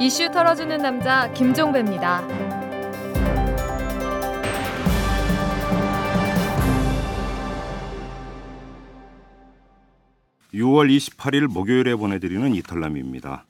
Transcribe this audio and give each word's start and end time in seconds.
이슈 0.00 0.30
털어주는 0.30 0.78
남자 0.78 1.28
김종배입니다. 1.32 2.22
6월 10.54 10.88
28일 10.96 11.48
목요일에 11.48 11.96
보내드리는 11.96 12.54
이탈남입니다. 12.54 13.44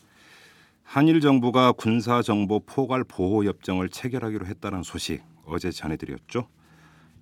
한일 0.85 1.21
정부가 1.21 1.73
군사 1.73 2.23
정보 2.23 2.61
포괄 2.61 3.05
보호 3.05 3.45
협정을 3.45 3.91
체결하기로 3.91 4.47
했다는 4.47 4.83
소식 4.83 5.23
어제 5.45 5.71
전해드렸죠. 5.71 6.49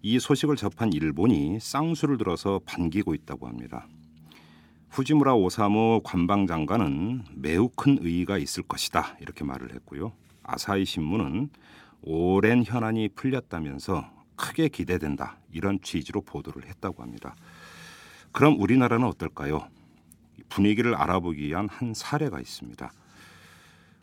이 0.03 0.21
소식을 0.21 0.55
접한 0.55 0.93
일본이 0.93 1.59
쌍수를 1.61 2.17
들어서 2.17 2.61
반기고 2.65 3.13
있다고 3.13 3.49
합니다. 3.49 3.89
후지무라 4.91 5.35
오사무 5.35 6.01
관방장관은 6.05 7.25
매우 7.35 7.69
큰 7.69 7.99
의의가 8.01 8.39
있을 8.39 8.63
것이다 8.63 9.17
이렇게 9.21 9.45
말을 9.45 9.75
했고요. 9.75 10.13
아사히 10.43 10.85
신문은 10.85 11.51
오랜 12.03 12.65
현안이 12.65 13.11
풀렸다면서 13.11 14.09
크게 14.37 14.69
기대된다 14.69 15.39
이런 15.53 15.81
취지로 15.83 16.21
보도를 16.23 16.67
했다고 16.69 17.03
합니다. 17.03 17.35
그럼 18.33 18.61
우리나라는 18.61 19.07
어떨까요? 19.07 19.69
분위기를 20.49 20.95
알아보기 20.95 21.43
위한 21.47 21.69
한 21.69 21.95
사례가 21.95 22.41
있습니다. 22.41 22.91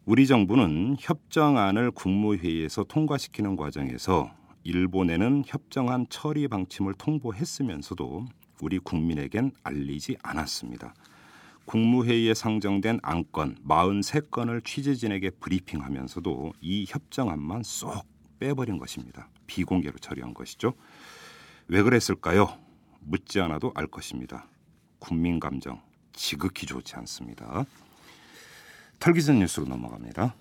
우리 0.05 0.27
정부는 0.27 0.97
협정안을 0.99 1.91
국무회의에서 1.91 2.83
통과시키는 2.83 3.55
과정에서 3.55 4.31
일본에는 4.63 5.43
협정안 5.45 6.07
처리 6.09 6.47
방침을 6.47 6.93
통보했으면서도 6.95 8.25
우리 8.63 8.79
국민에겐 8.79 9.51
알리지 9.63 10.17
않았습니다. 10.23 10.93
국무회의에 11.65 12.33
상정된 12.33 12.99
안건 13.03 13.57
43건을 13.67 14.63
취재진에게 14.63 15.31
브리핑하면서도 15.31 16.53
이 16.61 16.85
협정안만 16.87 17.63
쏙 17.63 18.05
빼버린 18.39 18.77
것입니다. 18.77 19.27
비공개로 19.47 19.97
처리한 19.99 20.33
것이죠. 20.33 20.73
왜 21.67 21.83
그랬을까요? 21.83 22.57
묻지 23.01 23.41
않아도 23.41 23.73
알 23.75 23.87
것입니다. 23.87 24.47
국민 24.99 25.41
감정 25.41 25.81
지극히 26.13 26.65
좋지 26.65 26.95
않습니다. 26.95 27.65
털기전 28.99 29.39
뉴스로 29.39 29.65
넘어갑니다. 29.65 30.35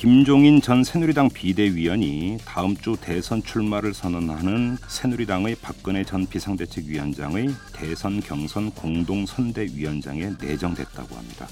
김종인 0.00 0.62
전 0.62 0.82
새누리당 0.82 1.28
비대위원이 1.28 2.38
다음 2.46 2.74
주 2.74 2.96
대선 2.98 3.42
출마를 3.42 3.92
선언하는 3.92 4.78
새누리당의 4.88 5.56
박근혜 5.60 6.04
전 6.04 6.26
비상대책위원장의 6.26 7.48
대선 7.74 8.20
경선 8.20 8.70
공동선대위원장에 8.70 10.36
내정됐다고 10.40 11.14
합니다. 11.14 11.46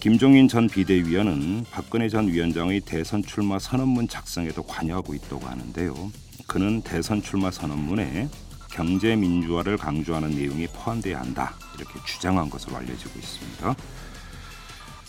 김종인 0.00 0.48
전 0.48 0.66
비대위원은 0.66 1.66
박근혜 1.70 2.08
전 2.08 2.26
위원장의 2.26 2.80
대선 2.80 3.22
출마 3.22 3.60
선언문 3.60 4.08
작성에도 4.08 4.64
관여하고 4.64 5.14
있다고 5.14 5.46
하는데요. 5.46 5.94
그는 6.48 6.82
대선 6.82 7.22
출마 7.22 7.52
선언문에 7.52 8.28
경제 8.72 9.14
민주화를 9.14 9.76
강조하는 9.76 10.30
내용이 10.30 10.66
포함돼야 10.66 11.20
한다 11.20 11.54
이렇게 11.76 12.00
주장한 12.04 12.50
것으로 12.50 12.78
알려지고 12.78 13.16
있습니다. 13.16 13.76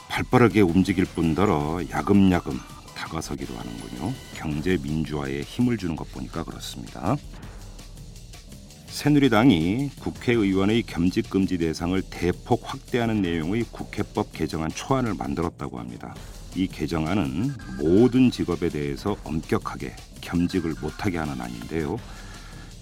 발빠르게 0.09 0.61
움직일 0.61 1.05
뿐더러 1.05 1.81
야금야금 1.89 2.59
다가서기로 2.95 3.55
하는군요. 3.55 4.13
경제 4.35 4.77
민주화에 4.81 5.41
힘을 5.41 5.77
주는 5.77 5.95
것 5.95 6.11
보니까 6.11 6.43
그렇습니다. 6.43 7.15
새누리당이 8.87 9.91
국회의원의 9.99 10.83
겸직 10.83 11.29
금지 11.29 11.57
대상을 11.57 12.01
대폭 12.09 12.61
확대하는 12.65 13.21
내용의 13.21 13.65
국회법 13.71 14.33
개정안 14.33 14.69
초안을 14.69 15.13
만들었다고 15.13 15.79
합니다. 15.79 16.13
이 16.55 16.67
개정안은 16.67 17.53
모든 17.77 18.29
직업에 18.31 18.67
대해서 18.67 19.15
엄격하게 19.23 19.95
겸직을 20.19 20.73
못하게 20.81 21.19
하는 21.19 21.39
안인데요. 21.39 21.97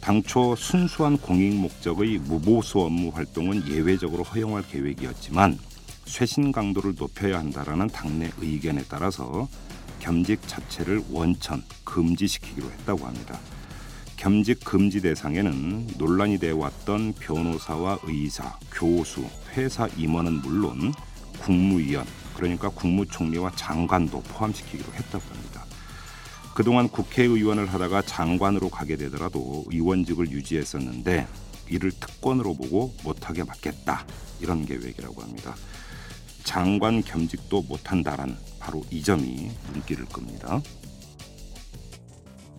당초 0.01 0.55
순수한 0.55 1.17
공익 1.17 1.53
목적의 1.55 2.19
무보수 2.19 2.79
업무 2.79 3.09
활동은 3.09 3.67
예외적으로 3.67 4.23
허용할 4.23 4.63
계획이었지만 4.67 5.59
쇄신 6.07 6.53
강도를 6.53 6.95
높여야 6.97 7.37
한다라는 7.37 7.87
당내 7.87 8.31
의견에 8.39 8.83
따라서 8.89 9.47
겸직 9.99 10.47
자체를 10.47 11.03
원천 11.11 11.61
금지시키기로 11.83 12.71
했다고 12.71 13.05
합니다. 13.05 13.37
겸직 14.15 14.63
금지 14.63 15.01
대상에는 15.01 15.87
논란이 15.97 16.39
되어 16.39 16.57
왔던 16.57 17.13
변호사와 17.19 17.99
의사, 18.03 18.57
교수, 18.71 19.27
회사 19.53 19.87
임원은 19.97 20.41
물론 20.41 20.93
국무위원, 21.39 22.05
그러니까 22.35 22.69
국무총리와 22.69 23.51
장관도 23.55 24.23
포함시키기로 24.23 24.93
했다고 24.93 25.23
합니다. 25.29 25.65
그동안 26.55 26.87
국회의원을 26.87 27.71
하다가 27.71 28.01
장관으로 28.03 28.69
가게 28.69 28.95
되더라도 28.95 29.65
의원직을 29.67 30.31
유지했었는데 30.31 31.27
이를 31.69 31.91
특권으로 31.91 32.55
보고 32.55 32.95
못하게 33.03 33.43
막겠다 33.43 34.05
이런 34.39 34.65
계획이라고 34.65 35.21
합니다. 35.21 35.53
장관 36.47 37.03
겸직도 37.03 37.63
못한다란 37.63 38.37
바로 38.57 38.81
이 38.89 39.03
점이 39.03 39.51
눈길을 39.73 40.05
끕니다. 40.05 40.61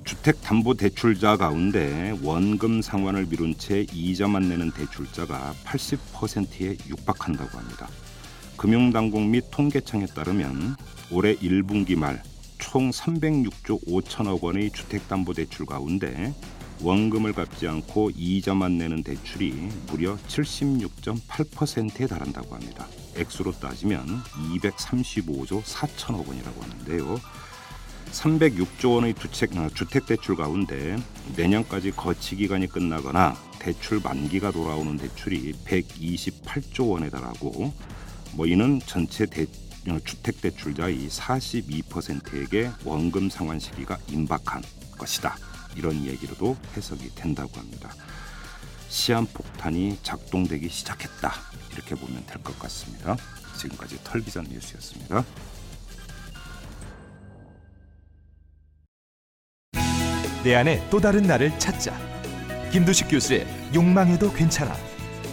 주택담보대출자 0.05 1.39
가운데 1.39 2.15
원금 2.23 2.83
상환을 2.83 3.27
미룬 3.27 3.57
채 3.57 3.87
이자만 3.91 4.51
내는 4.51 4.71
대출자가 4.73 5.55
80%에 5.65 6.77
육박한다고 6.87 7.57
합니다. 7.57 7.89
금융당국 8.59 9.23
및 9.23 9.45
통계청에 9.51 10.05
따르면 10.07 10.77
올해 11.11 11.35
1분기 11.37 11.97
말 11.97 12.23
총 12.59 12.91
306조 12.91 13.87
5천억 13.87 14.43
원의 14.43 14.71
주택담보대출 14.73 15.65
가운데 15.65 16.35
원금을 16.81 17.33
갚지 17.33 17.67
않고 17.67 18.11
이자만 18.17 18.79
내는 18.79 19.03
대출이 19.03 19.69
무려 19.89 20.17
76.8%에 20.29 22.07
달한다고 22.07 22.55
합니다. 22.55 22.87
액수로 23.17 23.53
따지면 23.53 24.23
235조 24.55 25.63
4천억 25.63 26.27
원이라고 26.27 26.63
하는데요. 26.63 27.21
306조 28.13 28.95
원의 28.95 29.15
주택, 29.15 29.57
어, 29.57 29.69
주택 29.75 30.07
대출 30.07 30.37
가운데 30.37 30.97
내년까지 31.37 31.91
거치 31.93 32.37
기간이 32.37 32.67
끝나거나 32.67 33.37
대출 33.59 34.01
만기가 34.03 34.51
돌아오는 34.51 34.97
대출이 34.97 35.53
128조 35.65 36.91
원에 36.91 37.11
달하고 37.11 37.73
뭐 38.35 38.47
이는 38.47 38.81
전체 38.87 39.27
대, 39.27 39.47
어, 39.89 39.99
주택 40.05 40.41
대출자의 40.41 41.09
42%에게 41.09 42.71
원금 42.85 43.31
상환 43.31 43.59
시기가 43.59 43.99
임박한 44.11 44.63
것이다. 44.97 45.37
이런 45.77 46.05
얘기로도 46.05 46.57
해석이 46.77 47.15
된다고 47.15 47.59
합니다. 47.59 47.91
시한폭탄이 48.89 49.99
작동되기 50.03 50.69
시작했다 50.69 51.33
이렇게 51.73 51.95
보면 51.95 52.25
될 52.27 52.43
것 52.43 52.59
같습니다. 52.59 53.17
지금까지 53.57 53.99
털기전 54.05 54.45
뉴스였습니다. 54.45 55.25
내 60.45 60.55
안에 60.55 60.87
또 60.91 61.01
다른 61.01 61.23
나를 61.23 61.57
찾자. 61.59 61.97
김두식 62.73 63.09
교수의 63.09 63.47
욕망해도 63.75 64.33
괜찮아. 64.33 64.75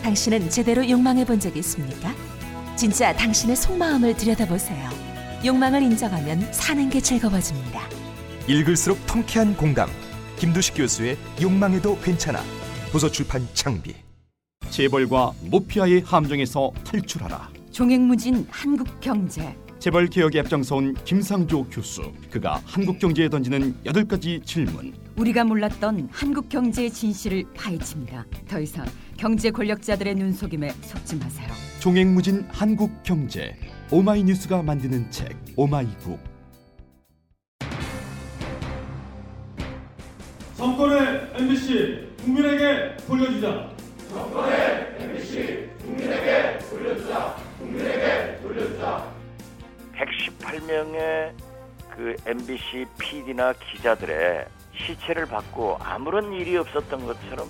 당신은 0.03 0.49
제대로 0.49 0.87
욕망해 0.89 1.25
본 1.25 1.39
적이 1.39 1.59
있습니까? 1.59 2.13
진짜 2.75 3.13
당신의 3.13 3.55
속마음을 3.55 4.15
들여다보세요. 4.17 4.89
욕망을 5.45 5.81
인정하면 5.83 6.51
사는 6.51 6.89
게 6.89 6.99
즐거워집니다. 6.99 7.81
읽을수록 8.47 9.05
통쾌한 9.05 9.55
공감. 9.55 9.89
김두식 10.37 10.75
교수의 10.75 11.17
욕망해도 11.41 11.97
괜찮아. 12.01 12.41
도서 12.91 13.09
출판 13.09 13.47
창비. 13.53 13.95
재벌과 14.69 15.31
모피아의 15.49 16.01
함정에서 16.01 16.71
탈출하라. 16.83 17.49
종횡무진 17.71 18.45
한국 18.49 18.99
경제. 18.99 19.55
재벌 19.79 20.07
개혁에 20.07 20.39
앞장서온 20.39 20.95
김상조 21.05 21.65
교수. 21.69 22.11
그가 22.31 22.61
한국 22.65 22.99
경제에 22.99 23.29
던지는 23.29 23.75
여덟 23.85 24.05
가지 24.05 24.41
질문. 24.43 24.93
우리가 25.17 25.43
몰랐던 25.43 26.09
한국 26.11 26.49
경제의 26.49 26.91
진실을 26.91 27.45
파헤칩니다. 27.55 28.25
더 28.47 28.59
이상 28.59 28.85
경제 29.17 29.51
권력자들의 29.51 30.15
눈속임에 30.15 30.71
속지 30.81 31.17
마세요. 31.17 31.47
종횡무진 31.79 32.45
한국 32.49 32.91
경제. 33.03 33.55
오마이뉴스가 33.91 34.63
만드는 34.63 35.11
책 35.11 35.37
오마이북. 35.55 36.34
정권의 40.57 41.31
MBC 41.35 42.09
국민에게 42.23 42.97
돌려주자. 43.07 43.75
118명의 49.95 51.33
그 51.89 52.15
MBC 52.25 52.85
PD나 52.97 53.53
기자들의 53.53 54.45
시체를 54.77 55.25
받고 55.25 55.77
아무런 55.81 56.31
일이 56.33 56.55
없었던 56.57 57.05
것처럼 57.05 57.49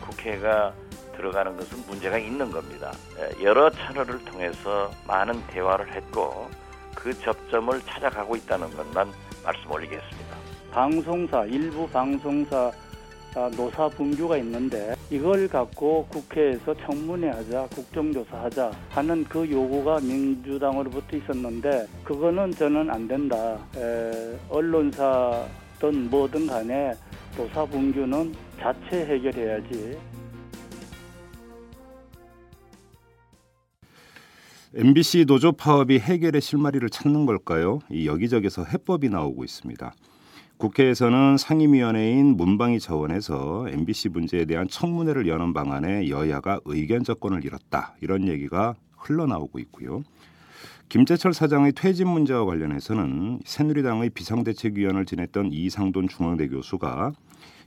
국회가 0.00 0.72
들어가는 1.16 1.56
것은 1.56 1.84
문제가 1.86 2.16
있는 2.18 2.50
겁니다. 2.50 2.92
예, 3.18 3.44
여러 3.44 3.68
채널을 3.70 4.24
통해서 4.24 4.90
많은 5.06 5.46
대화를 5.48 5.92
했고 5.92 6.48
그 6.94 7.18
접점을 7.20 7.80
찾아가고 7.82 8.36
있다는 8.36 8.74
것만 8.74 9.12
말씀 9.44 9.70
올리겠습니다. 9.70 10.27
방송사 10.78 11.44
일부 11.46 11.88
방송사 11.88 12.70
아, 13.34 13.50
노사 13.56 13.88
분규가 13.88 14.36
있는데 14.36 14.94
이걸 15.10 15.48
갖고 15.48 16.06
국회에서 16.08 16.72
청문회 16.86 17.30
하자 17.30 17.66
국정조사하자 17.74 18.70
하는 18.90 19.24
그 19.24 19.50
요구가 19.50 19.98
민주당으로부터 19.98 21.16
있었는데 21.16 21.88
그거는 22.04 22.52
저는 22.52 22.90
안 22.90 23.08
된다. 23.08 23.58
에, 23.76 24.38
언론사든 24.48 26.10
뭐든 26.10 26.46
간에 26.46 26.94
노사 27.36 27.64
분규는 27.64 28.32
자체 28.60 29.04
해결해야지. 29.04 29.98
MBC 34.76 35.24
노조 35.26 35.50
파업이 35.50 35.98
해결의 35.98 36.40
실마리를 36.40 36.88
찾는 36.88 37.26
걸까요? 37.26 37.80
이 37.90 38.06
여기저기서 38.06 38.62
해법이 38.62 39.08
나오고 39.08 39.42
있습니다. 39.42 39.92
국회에서는 40.58 41.36
상임위원회인 41.36 42.36
문방위 42.36 42.80
차원에서 42.80 43.68
MBC 43.68 44.08
문제에 44.08 44.44
대한 44.44 44.66
청문회를 44.66 45.28
여는 45.28 45.52
방안에 45.52 46.08
여야가 46.08 46.60
의견 46.64 47.04
접권을 47.04 47.44
이뤘다 47.44 47.94
이런 48.00 48.26
얘기가 48.26 48.74
흘러나오고 48.96 49.60
있고요. 49.60 50.02
김재철 50.88 51.32
사장의 51.32 51.72
퇴진 51.72 52.08
문제와 52.08 52.44
관련해서는 52.44 53.40
새누리당의 53.44 54.10
비상대책위원을 54.10 55.04
지냈던 55.04 55.52
이상돈 55.52 56.08
중앙대 56.08 56.48
교수가 56.48 57.12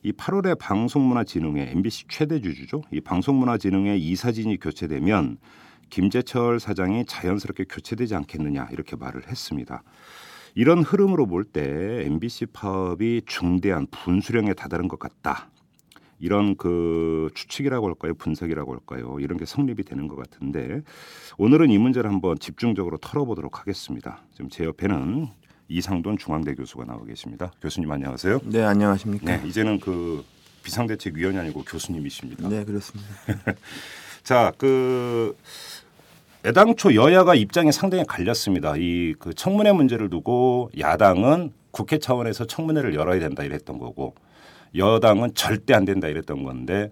이 0.04 0.12
8월에 0.12 0.60
방송문화진흥회 0.60 1.72
MBC 1.72 2.06
최대 2.10 2.42
주주죠. 2.42 2.82
이 2.92 3.00
방송문화진흥회 3.00 3.96
이사진이 3.98 4.60
교체되면 4.60 5.38
김재철 5.90 6.60
사장이 6.60 7.06
자연스럽게 7.06 7.66
교체되지 7.70 8.16
않겠느냐 8.16 8.68
이렇게 8.72 8.98
말을 8.98 9.30
했습니다. 9.30 9.82
이런 10.56 10.84
흐름으로 10.84 11.28
볼 11.28 11.44
때 11.44 12.04
MBC 12.06 12.48
파업이 12.48 13.24
중대한 13.26 13.88
분수령에 13.88 14.54
다다른 14.54 14.88
것 14.88 15.00
같다. 15.00 15.50
이런 16.20 16.56
그 16.56 17.30
추측이라고 17.34 17.88
할까요, 17.88 18.14
분석이라고 18.14 18.72
할까요, 18.74 19.18
이런 19.20 19.38
게 19.40 19.46
성립이 19.46 19.84
되는 19.84 20.08
것 20.08 20.16
같은데 20.18 20.82
오늘은 21.38 21.72
이 21.72 21.78
문제를 21.80 22.10
한번 22.10 22.38
집중적으로 22.38 22.98
털어보도록 22.98 23.60
하겠습니다. 23.60 24.22
지금 24.34 24.50
제 24.50 24.66
옆에는 24.66 25.28
이상돈 25.68 26.18
중앙대 26.18 26.54
교수가 26.54 26.86
나와 26.86 27.04
계십니다. 27.06 27.52
교수님 27.62 27.92
안녕하세요. 27.92 28.42
네, 28.46 28.62
안녕하십니까. 28.62 29.26
네, 29.38 29.48
이제는 29.48 29.80
그 29.80 30.24
비상대책위원이 30.64 31.38
아니고 31.40 31.64
교수님이십니다. 31.64 32.48
네, 32.50 32.66
그렇습니다. 32.66 33.10
자, 34.24 34.54
그 34.60 35.36
애당초 36.46 36.96
여야가 36.96 37.36
입장이 37.36 37.72
상당히 37.72 38.04
갈렸습니다. 38.08 38.74
이 38.78 39.14
그 39.20 39.34
청문회 39.34 39.72
문제를 39.74 40.10
두고 40.10 40.72
야당은 40.80 41.52
국회 41.72 42.00
차원에서 42.00 42.46
청문회를 42.48 42.96
열어야 42.96 43.20
된다 43.20 43.44
이랬던 43.44 43.78
거고 43.78 44.16
여당은 44.76 45.36
절대 45.36 45.74
안 45.74 45.86
된다 45.86 46.08
이랬던 46.08 46.44
건데 46.44 46.92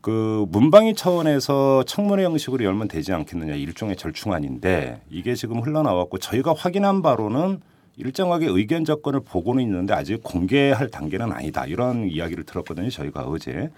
그 0.00 0.46
문방위 0.50 0.94
차원에서 0.94 1.82
청문회 1.84 2.24
형식으로 2.24 2.64
열면 2.64 2.86
되지 2.88 3.12
않겠느냐 3.12 3.54
일종의 3.54 3.96
절충안인데 3.96 5.02
이게 5.10 5.34
지금 5.34 5.60
흘러나왔고 5.60 6.18
저희가 6.18 6.54
확인한 6.56 7.02
바로는 7.02 7.60
일정하게 7.96 8.46
의견 8.48 8.84
접근을 8.84 9.20
보고는 9.20 9.62
있는데 9.64 9.94
아직 9.94 10.22
공개할 10.22 10.88
단계는 10.90 11.32
아니다 11.32 11.66
이런 11.66 12.08
이야기를 12.08 12.44
들었거든요 12.44 12.90
저희가 12.90 13.22
어제 13.22 13.70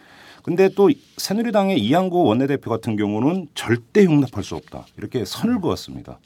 근데 0.49 0.71
또 0.71 0.89
새누리당의 1.19 1.79
이양구 1.79 2.25
원내대표 2.25 2.71
같은 2.71 2.97
경우는 2.97 3.49
절대 3.55 4.07
용납할 4.07 4.43
수 4.43 4.55
없다 4.55 4.87
이렇게 4.97 5.27
선을 5.27 5.61
그었습니다. 5.61 6.19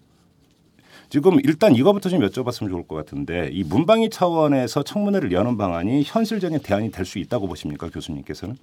지금 1.08 1.40
일단 1.42 1.74
이거부터 1.74 2.08
좀 2.08 2.20
여쭤봤으면 2.20 2.68
좋을 2.68 2.86
것 2.86 2.94
같은데 2.94 3.50
이 3.50 3.64
문방위 3.64 4.10
차원에서 4.10 4.84
청문회를 4.84 5.32
여는 5.32 5.56
방안이 5.56 6.04
현실적인 6.06 6.60
대안이 6.60 6.92
될 6.92 7.04
수 7.04 7.18
있다고 7.18 7.48
보십니까 7.48 7.88
교수님께서는? 7.88 8.56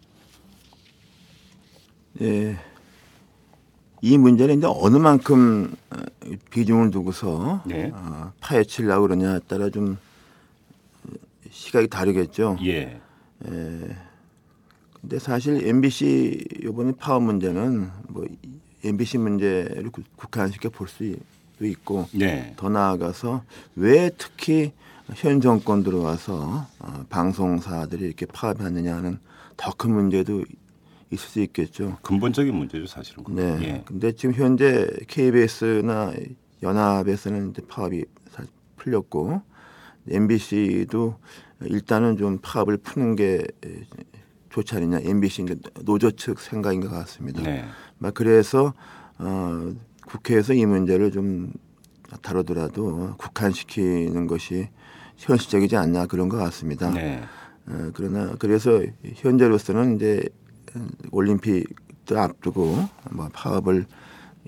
예. 2.21 2.57
이 4.01 4.17
문제는 4.17 4.59
이제 4.59 4.67
어느 4.69 4.95
만큼 4.95 5.75
어, 5.89 5.97
비중을 6.51 6.89
두고서 6.91 7.63
네. 7.65 7.91
어, 7.93 8.31
파헤치려고 8.39 9.07
그러냐에 9.07 9.39
따라 9.45 9.69
좀 9.69 9.97
시각이 11.51 11.89
다르겠죠. 11.89 12.57
예. 12.63 12.97
예. 13.51 14.08
근데 15.01 15.17
사실 15.19 15.65
MBC 15.67 16.45
이번에 16.63 16.91
파업 16.97 17.23
문제는 17.23 17.89
뭐 18.09 18.25
MBC 18.83 19.17
문제를 19.17 19.89
국- 19.91 20.05
국한시켜 20.15 20.69
볼 20.69 20.87
수도 20.87 21.15
있고 21.61 22.07
네. 22.13 22.53
더 22.57 22.69
나아가서 22.69 23.43
왜 23.75 24.11
특히 24.17 24.73
현 25.15 25.41
정권 25.41 25.83
들어와서 25.83 26.67
어, 26.79 27.05
방송사들이 27.09 28.05
이렇게 28.05 28.25
파업하느냐 28.25 28.95
하는 28.97 29.19
더 29.57 29.71
큰 29.73 29.91
문제도 29.93 30.43
있을 31.11 31.27
수 31.29 31.41
있겠죠. 31.41 31.97
근본적인 32.03 32.53
문제죠 32.53 32.85
사실은. 32.85 33.23
네. 33.29 33.57
예. 33.63 33.83
근데 33.85 34.11
지금 34.11 34.35
현재 34.35 34.87
KBS나 35.07 36.13
연합에서는 36.61 37.49
이제 37.51 37.61
파업이 37.67 38.05
사- 38.31 38.43
풀렸고 38.77 39.41
MBC도 40.07 41.15
일단은 41.61 42.17
좀 42.17 42.37
파업을 42.41 42.77
푸는 42.77 43.15
게 43.15 43.43
좋지 44.49 44.75
않느냐. 44.75 44.99
MBC 45.03 45.45
노조 45.85 46.11
측 46.11 46.39
생각인 46.39 46.81
것 46.81 46.89
같습니다. 46.89 47.41
네. 47.41 47.65
막 47.97 48.13
그래서 48.13 48.73
어, 49.17 49.71
국회에서 50.07 50.53
이 50.53 50.65
문제를 50.65 51.11
좀 51.11 51.51
다루더라도 52.21 53.15
국한시키는 53.17 54.27
것이 54.27 54.69
현실적이지 55.17 55.75
않나 55.75 56.07
그런 56.07 56.29
것 56.29 56.37
같습니다. 56.37 56.89
네. 56.91 57.21
어, 57.67 57.91
그러나 57.93 58.33
그래서 58.39 58.81
현재로서는 59.15 59.95
이제 59.95 60.27
올림픽도 61.11 62.19
앞두고 62.19 62.89
뭐 63.11 63.29
파업을 63.33 63.85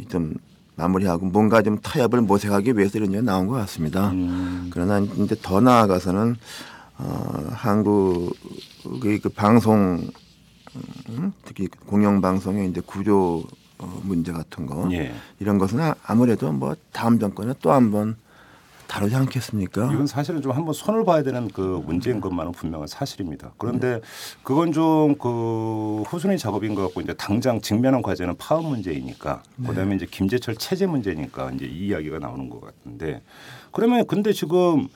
좀 0.10 0.34
마무리하고 0.76 1.28
뭔가 1.28 1.62
좀 1.62 1.78
타협을 1.78 2.22
모색하기 2.22 2.78
위해서 2.78 2.98
이런 2.98 3.12
게 3.12 3.22
나온 3.22 3.48
것 3.48 3.54
같습니다. 3.56 4.10
음. 4.12 4.70
그러나 4.72 5.00
이제 5.00 5.36
더 5.42 5.62
나아가서는 5.62 6.36
어, 6.98 7.48
한국의 7.52 9.20
그 9.22 9.30
방송 9.30 10.08
음, 11.10 11.34
특히 11.44 11.68
공영 11.86 12.22
방송의 12.22 12.70
이제 12.70 12.82
구조 12.86 13.44
어, 13.78 14.02
문제 14.04 14.32
같은 14.32 14.66
거 14.66 14.88
예. 14.92 15.14
이런 15.40 15.58
것은 15.58 15.80
아- 15.80 15.96
아무래도 16.04 16.52
뭐 16.52 16.76
다음 16.94 17.20
정권에 17.20 17.54
또 17.62 17.72
한번 17.72 18.16
다루지 18.88 19.16
않겠습니까? 19.16 19.92
이건 19.94 20.06
사실은 20.06 20.42
좀 20.42 20.52
한번 20.52 20.74
손을 20.74 21.06
봐야 21.06 21.24
되는 21.24 21.48
그 21.48 21.82
문제인 21.86 22.20
것만은 22.20 22.52
분명한 22.52 22.90
사실입니다. 22.90 23.54
그런데 23.58 24.02
그건 24.44 24.74
좀 24.74 25.16
그 25.18 26.04
후순위 26.08 26.38
작업인 26.38 26.76
것 26.76 26.82
같고 26.84 27.00
이제 27.00 27.14
당장 27.14 27.62
직면한 27.62 28.02
과제는 28.02 28.36
파업 28.38 28.66
문제이니까 28.66 29.44
그다음에 29.66 29.96
이제 29.96 30.06
김재철 30.10 30.58
체제 30.58 30.88
문제니까 30.88 31.52
이제 31.52 31.66
이 31.66 31.88
이야기가 31.88 32.20
나오는 32.20 32.50
것 32.50 32.60
같은데 32.62 33.22
그러면 33.72 34.06
근데 34.08 34.34
지금 34.34 34.90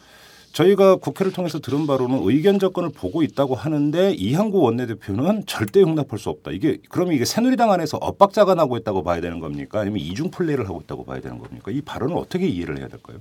저희가 0.56 0.96
국회를 0.96 1.34
통해서 1.34 1.60
들은 1.60 1.86
바로는 1.86 2.22
의견 2.24 2.60
접근을 2.60 2.90
보고 2.90 3.24
있다고 3.24 3.56
하는데 3.56 4.14
이한구 4.14 4.62
원내대표는 4.62 5.46
절대 5.46 5.82
용납할 5.82 6.18
수 6.18 6.30
없다. 6.30 6.52
이게 6.52 6.78
그러면 6.90 7.14
이게 7.14 7.26
새누리당 7.26 7.74
안에서 7.74 7.98
엇박자가 7.98 8.56
나고 8.56 8.78
있다고 8.78 9.04
봐야 9.04 9.20
되는 9.20 9.42
겁니까? 9.42 9.82
아니면 9.82 10.00
이중 10.00 10.32
플레이를 10.32 10.66
하고 10.70 10.80
있다고 10.82 11.04
봐야 11.04 11.20
되는 11.20 11.40
겁니까? 11.40 11.72
이 11.72 11.82
발언을 11.82 12.16
어떻게 12.16 12.48
이해를 12.48 12.80
해야 12.80 12.88
될까요? 12.88 13.18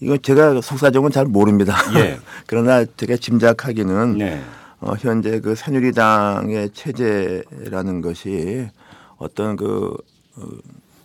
이거 0.00 0.18
제가 0.18 0.60
속사정은 0.60 1.12
잘 1.12 1.24
모릅니다. 1.24 1.74
예. 1.96 2.18
그러나 2.46 2.84
제가 2.84 3.16
짐작하기는 3.16 4.18
네. 4.18 4.42
어, 4.80 4.92
현재 4.98 5.40
그 5.40 5.54
새누리당의 5.54 6.72
체제라는 6.74 8.02
것이 8.02 8.68
어떤 9.16 9.56
그 9.56 9.96
어, 10.36 10.42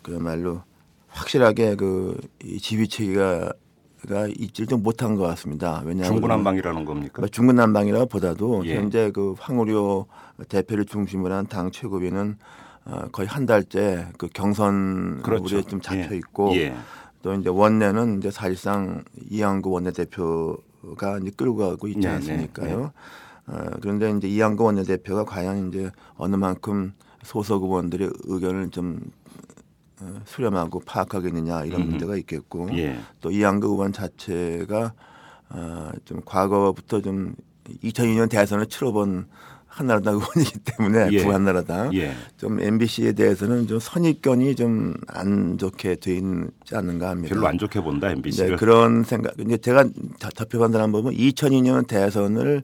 그야말로 0.01 0.63
확실하게 1.07 1.75
그 1.75 2.17
이 2.43 2.59
지휘 2.59 2.87
체계가 2.87 3.51
가 4.07 4.27
있질 4.27 4.67
좀 4.67 4.83
못한 4.83 5.15
것 5.15 5.23
같습니다. 5.23 5.81
왜냐하면 5.85 6.13
중구난방이라는 6.13 6.85
겁니까? 6.85 7.21
뭐 7.21 7.27
중구난방이라보다도 7.27 8.65
예. 8.65 8.75
현재 8.77 9.11
그 9.11 9.35
황우료 9.37 10.05
대표를 10.47 10.85
중심으로 10.85 11.33
한 11.33 11.47
당 11.47 11.71
최고위는 11.71 12.37
어, 12.85 13.01
거의 13.11 13.27
한 13.27 13.45
달째 13.45 14.07
그 14.17 14.27
경선 14.33 15.21
그렇죠. 15.23 15.43
우리에 15.43 15.61
좀 15.63 15.81
잡혀 15.81 16.13
예. 16.13 16.17
있고 16.17 16.55
예. 16.55 16.73
또 17.21 17.33
이제 17.33 17.49
원내는 17.49 18.19
이제 18.19 18.31
사실상 18.31 19.03
이양구 19.29 19.69
원내대표가 19.71 21.19
이제 21.21 21.31
끌고 21.35 21.57
가고 21.57 21.87
있지 21.87 21.99
네, 21.99 22.07
않습니까요? 22.07 22.91
어, 23.47 23.57
그런데 23.81 24.09
이제 24.11 24.27
이양구 24.29 24.63
원내대표가 24.63 25.25
과연 25.25 25.67
이제 25.69 25.91
어느 26.15 26.35
만큼 26.37 26.93
소속 27.23 27.63
의원들의 27.63 28.09
의견을 28.23 28.69
좀 28.69 29.01
어, 29.01 29.26
수렴하고 30.25 30.81
파악하겠느냐 30.85 31.65
이런 31.65 31.81
음. 31.81 31.89
문제가 31.89 32.15
있겠고 32.17 32.69
예. 32.77 32.99
또 33.21 33.31
이양구 33.31 33.67
의원 33.67 33.91
자체가 33.93 34.93
어, 35.49 35.91
좀 36.05 36.21
과거부터 36.25 37.01
좀 37.01 37.35
2002년 37.83 38.29
대선을 38.29 38.67
치러본 38.67 39.27
한나라당 39.77 40.15
의원이기 40.19 40.59
때문에 40.65 41.09
예. 41.11 41.23
부한나라당 41.23 41.93
예. 41.93 42.13
좀 42.37 42.59
MBC에 42.59 43.13
대해서는 43.13 43.67
좀 43.67 43.79
선입견이 43.79 44.55
좀 44.55 44.93
안 45.07 45.57
좋게 45.57 45.95
돼 45.95 46.15
있지 46.15 46.75
않는가 46.75 47.09
합니다. 47.09 47.33
별로 47.35 47.47
안 47.47 47.57
좋게 47.57 47.81
본다 47.81 48.09
MBC를. 48.11 48.49
네, 48.51 48.55
그런 48.55 49.03
생각. 49.03 49.33
이제 49.39 49.57
제가 49.57 49.85
자- 50.19 50.29
접해본 50.35 50.71
사람 50.71 50.91
보면 50.91 51.13
2002년 51.13 51.87
대선을 51.87 52.63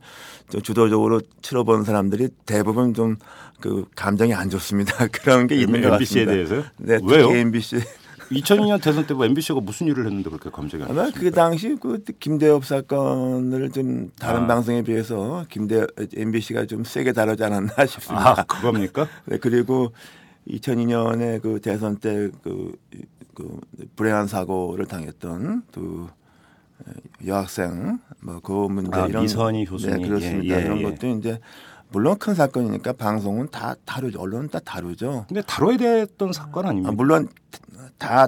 좀 0.50 0.62
주도적으로 0.62 1.22
치러본 1.42 1.84
사람들이 1.84 2.30
대부분 2.46 2.94
좀 2.94 3.18
그 3.62 3.86
감정이 3.96 4.34
안 4.34 4.50
좋습니다. 4.50 5.08
그런 5.24 5.48
게 5.48 5.56
있는 5.56 5.82
것 5.82 5.94
MBC에 5.94 6.26
같습니다. 6.26 6.32
대해서요? 6.34 6.64
네, 6.80 7.00
왜요? 7.02 7.32
MBC. 7.34 7.78
2002년 8.32 8.82
대선 8.82 9.06
때 9.06 9.14
뭐 9.14 9.26
MBC가 9.26 9.60
무슨 9.60 9.88
일을 9.88 10.06
했는데 10.06 10.30
그렇게 10.30 10.50
감정이 10.50 10.84
안 10.84 10.90
아마 10.92 11.06
좋습니까? 11.06 11.20
그 11.22 11.32
당시 11.36 11.76
그 11.80 12.04
김대엽 12.20 12.66
사건을 12.66 13.72
좀 13.72 14.12
다른 14.20 14.44
아. 14.44 14.48
방송에 14.48 14.82
비해서 14.82 15.46
김대 15.50 15.86
MBC가 16.16 16.66
좀 16.66 16.84
세게 16.84 17.14
다루지 17.14 17.44
않았나 17.44 17.74
싶습니다. 17.86 18.40
아 18.40 18.44
그겁니까? 18.44 19.08
네, 19.26 19.38
그리고 19.38 19.94
2002년에 20.48 21.42
그 21.42 21.60
대선 21.62 21.98
때그 21.98 22.76
그 23.34 23.60
불행한 23.96 24.28
사고를 24.28 24.86
당했던 24.86 25.64
그 25.72 26.08
여학생 27.26 28.00
뭐그 28.22 28.52
문제 28.70 29.00
아, 29.00 29.08
이런 29.08 29.24
이선희 29.24 29.66
교수님. 29.66 30.02
네, 30.02 30.08
그렇습니다. 30.08 30.56
예, 30.56 30.60
예, 30.60 30.66
이런 30.66 30.78
예. 30.80 30.84
것도 30.84 31.08
이제 31.08 31.40
물론 31.94 32.18
큰 32.18 32.34
사건이니까 32.34 32.94
방송은 32.94 33.50
다 33.52 33.76
다루죠. 33.86 34.20
언론은 34.20 34.50
다 34.50 34.60
다루죠. 34.66 35.26
근데 35.28 35.44
다뤄야 35.44 35.78
됐던 35.78 36.34
사건 36.34 36.66
아닙니까? 36.66 36.90
아, 36.90 36.92
물론 36.92 37.30
다 38.00 38.28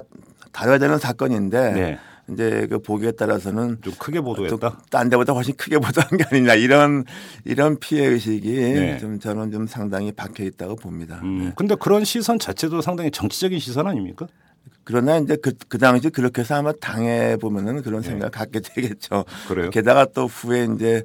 다뤄야 0.52 0.78
되는 0.78 0.98
사건인데 0.98 1.72
네. 1.72 1.98
이제 2.30 2.68
그 2.70 2.78
보기에 2.78 3.10
따라서는 3.12 3.78
좀 3.82 3.92
크게 3.98 4.20
보도했다. 4.20 4.82
딴 4.88 5.08
데보다 5.10 5.32
훨씬 5.32 5.56
크게 5.56 5.78
보도한 5.80 6.16
게 6.16 6.24
아니냐 6.30 6.54
이런 6.54 7.04
이런 7.44 7.78
피해 7.80 8.06
의식이 8.06 8.52
네. 8.54 8.98
좀 8.98 9.18
저는 9.18 9.50
좀 9.50 9.66
상당히 9.66 10.12
박혀 10.12 10.44
있다고 10.44 10.76
봅니다. 10.76 11.20
음, 11.24 11.46
네. 11.46 11.52
근데 11.56 11.74
그런 11.74 12.04
시선 12.04 12.38
자체도 12.38 12.82
상당히 12.82 13.10
정치적인 13.10 13.58
시선 13.58 13.88
아닙니까? 13.88 14.28
그러나 14.84 15.18
이제 15.18 15.36
그, 15.42 15.52
그 15.68 15.78
당시 15.78 16.08
그렇게 16.10 16.42
해서 16.42 16.54
아마 16.54 16.72
당해 16.80 17.36
보면은 17.36 17.82
그런 17.82 18.02
네. 18.02 18.10
생각 18.10 18.26
을 18.26 18.30
갖게 18.30 18.60
되겠죠. 18.74 19.24
그래요? 19.48 19.70
게다가 19.70 20.06
또 20.14 20.26
후에 20.26 20.68
이제 20.76 21.02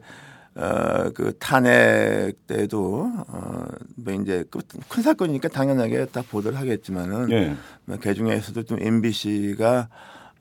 어그 0.53 1.37
탄핵 1.39 2.45
때도 2.45 3.09
어뭐 3.27 4.21
이제 4.21 4.43
그큰 4.49 5.01
사건이니까 5.01 5.47
당연하게 5.47 6.07
다 6.07 6.21
보도를 6.29 6.59
하겠지만은 6.59 7.31
예. 7.31 7.55
뭐그 7.85 8.13
중에서도 8.13 8.63
좀 8.63 8.77
MBC가 8.81 9.87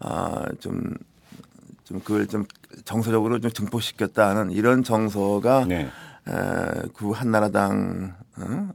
아좀좀 0.01 0.97
좀 1.85 2.01
그걸 2.01 2.27
좀 2.27 2.45
정서적으로 2.85 3.39
좀 3.39 3.53
증폭시켰다는 3.53 4.51
이런 4.51 4.83
정서가 4.83 5.67
네. 5.67 5.89
에, 6.29 6.89
구 6.93 7.13
한나라당 7.13 8.15
어? 8.37 8.69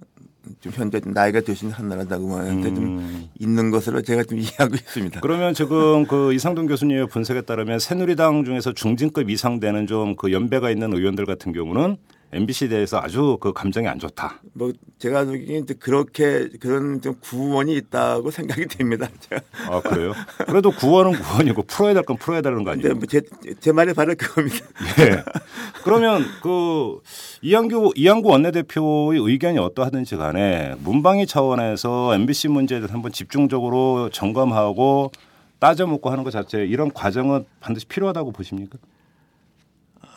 좀 0.66 0.74
현재 0.76 1.00
나이가 1.06 1.42
드신 1.42 1.70
한나라당 1.70 2.22
의원한테 2.22 2.74
좀 2.74 2.98
음. 2.98 3.30
있는 3.40 3.70
것으로 3.70 4.02
제가 4.02 4.24
좀 4.24 4.40
이해하고 4.42 4.74
있습니다. 4.74 5.20
그러면 5.22 5.54
지금 5.54 6.08
그 6.08 6.34
이상돈 6.34 6.66
교수님의 6.66 7.08
분석에 7.08 7.42
따르면 7.42 7.78
새누리당 7.78 8.46
중에서 8.46 8.74
중진급 8.74 9.30
이상 9.30 9.60
되는 9.60 9.86
좀 9.86 10.16
그 10.16 10.32
연배가 10.32 10.70
있는 10.72 10.94
의원들 10.94 11.26
같은 11.26 11.52
경우는 11.52 11.98
MBC에 12.34 12.68
대해서 12.68 12.98
아주 13.00 13.38
그 13.40 13.54
감정이 13.54 13.88
안 13.88 13.98
좋다. 13.98 14.42
뭐 14.54 14.72
제가 15.00 15.24
이제 15.24 15.74
그렇게 15.80 16.50
그런 16.60 17.00
좀 17.02 17.16
구원이 17.22 17.74
있다고 17.76 18.30
생각이 18.32 18.66
됩니다. 18.66 19.08
제가. 19.22 19.42
아 19.70 19.82
그래요? 19.82 20.14
그래도 20.46 20.72
구원은 20.72 21.14
구원이고 21.14 21.64
풀어야 21.64 21.94
될 21.94 22.04
건 22.04 22.18
풀어야 22.18 22.42
되는 22.42 22.64
거 22.64 22.72
아니에요? 22.72 22.96
뭐 22.96 23.04
제, 23.08 23.22
제 23.62 23.72
말이 23.72 23.94
바로 23.94 24.14
그겁니다. 24.16 24.58
예. 25.00 25.24
그러면 25.84 26.26
그 26.44 27.00
이양구 27.42 27.94
이양구 27.96 28.30
원내대표의 28.30 29.20
의견이 29.22 29.58
어떠하든지 29.60 30.18
간에 30.18 30.76
문방위 30.80 31.28
차원에서 31.28 32.16
MBC 32.16 32.50
문제에 32.50 32.80
대해서 32.80 32.94
한번 32.94 33.12
집중적으로 33.14 34.10
점검하고 34.10 35.12
따져먹고 35.60 36.10
하는 36.10 36.24
것 36.24 36.32
자체 36.32 36.66
이런 36.66 36.92
과정은 36.92 37.46
반드시 37.62 37.86
필요하다고 37.86 38.32
보십니까? 38.34 38.78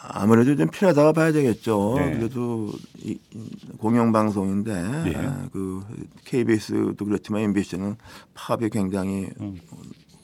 아무래도 0.01 0.57
좀 0.57 0.69
필요하다고 0.69 1.13
봐야 1.13 1.33
되겠죠. 1.33 1.95
네. 1.99 2.17
그래도 2.17 2.73
이, 2.99 3.19
이 3.35 3.51
공영방송인데 3.79 4.73
예. 5.07 5.17
아, 5.17 5.49
그 5.53 5.85
KBS도 6.25 7.05
그렇지만 7.05 7.43
MBC는 7.43 7.97
파업이 8.35 8.71
굉장히 8.71 9.29
음. 9.41 9.59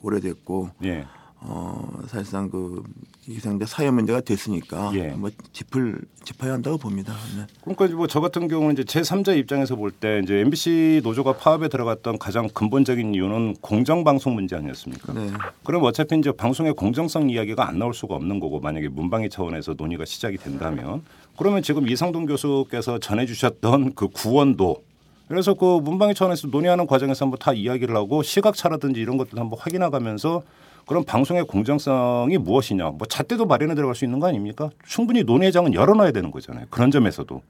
오래됐고 0.01 0.69
예. 0.83 1.05
어, 1.41 1.87
사실상 2.07 2.49
그 2.49 2.83
이게 3.27 3.37
이제 3.37 3.65
사회 3.65 3.89
문제가 3.89 4.21
됐으니까 4.21 4.91
예. 4.93 5.07
뭐 5.09 5.31
짚을 5.51 5.99
짚어야 6.23 6.53
한다고 6.53 6.77
봅니다. 6.77 7.13
네. 7.35 7.45
그러니까 7.63 7.87
뭐 7.97 8.05
저 8.07 8.19
같은 8.21 8.47
경우는 8.47 8.73
이제 8.73 8.83
제 8.83 9.01
3자 9.01 9.35
입장에서 9.37 9.75
볼 9.75 9.91
때 9.91 10.19
이제 10.23 10.35
MBC 10.41 11.01
노조가 11.03 11.37
파업에 11.37 11.67
들어갔던 11.67 12.19
가장 12.19 12.47
근본적인 12.49 13.15
이유는 13.15 13.55
공정 13.61 14.03
방송 14.03 14.35
문제 14.35 14.55
아니었습니까? 14.55 15.13
네. 15.13 15.31
그럼 15.63 15.83
어차피 15.83 16.17
이제 16.19 16.31
방송의 16.31 16.73
공정성 16.73 17.29
이야기가 17.29 17.67
안 17.67 17.79
나올 17.79 17.93
수가 17.93 18.15
없는 18.15 18.39
거고 18.39 18.59
만약에 18.59 18.89
문방위 18.89 19.29
차원에서 19.29 19.73
논의가 19.75 20.05
시작이 20.05 20.37
된다면 20.37 21.01
그러면 21.37 21.63
지금 21.63 21.89
이상동 21.89 22.27
교수께서 22.27 22.99
전해주셨던 22.99 23.93
그 23.95 24.07
구원도 24.09 24.83
그래서 25.27 25.55
그 25.55 25.79
문방위 25.79 26.13
차원에서 26.13 26.47
논의하는 26.49 26.85
과정에서 26.85 27.25
한번 27.25 27.39
다 27.39 27.51
이야기를 27.53 27.95
하고 27.95 28.21
시각 28.21 28.55
차라든지 28.55 28.99
이런 28.99 29.17
것들 29.17 29.39
한번 29.39 29.57
확인해가면서 29.59 30.43
그런 30.87 31.03
방송의 31.03 31.45
공정성이 31.45 32.37
무엇이냐 32.37 32.91
뭐 32.91 33.07
잣대도 33.07 33.45
마련해 33.45 33.75
들어갈 33.75 33.95
수 33.95 34.05
있는 34.05 34.19
거 34.19 34.27
아닙니까? 34.27 34.69
충분히 34.85 35.23
논의 35.23 35.51
장은 35.51 35.73
열어놔야 35.73 36.11
되는 36.11 36.31
거잖아요. 36.31 36.65
그런 36.69 36.91
점에서도 36.91 37.41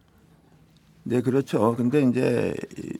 네, 1.04 1.22
그렇죠. 1.22 1.76
근데 1.76 2.02
이제 2.02 2.54
이- 2.78 2.94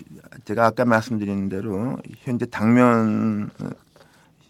제가 0.46 0.66
아까 0.68 0.86
말씀드린 0.86 1.50
대로 1.50 1.98
현재 2.20 2.46
당면 2.46 3.50
어, 3.62 3.70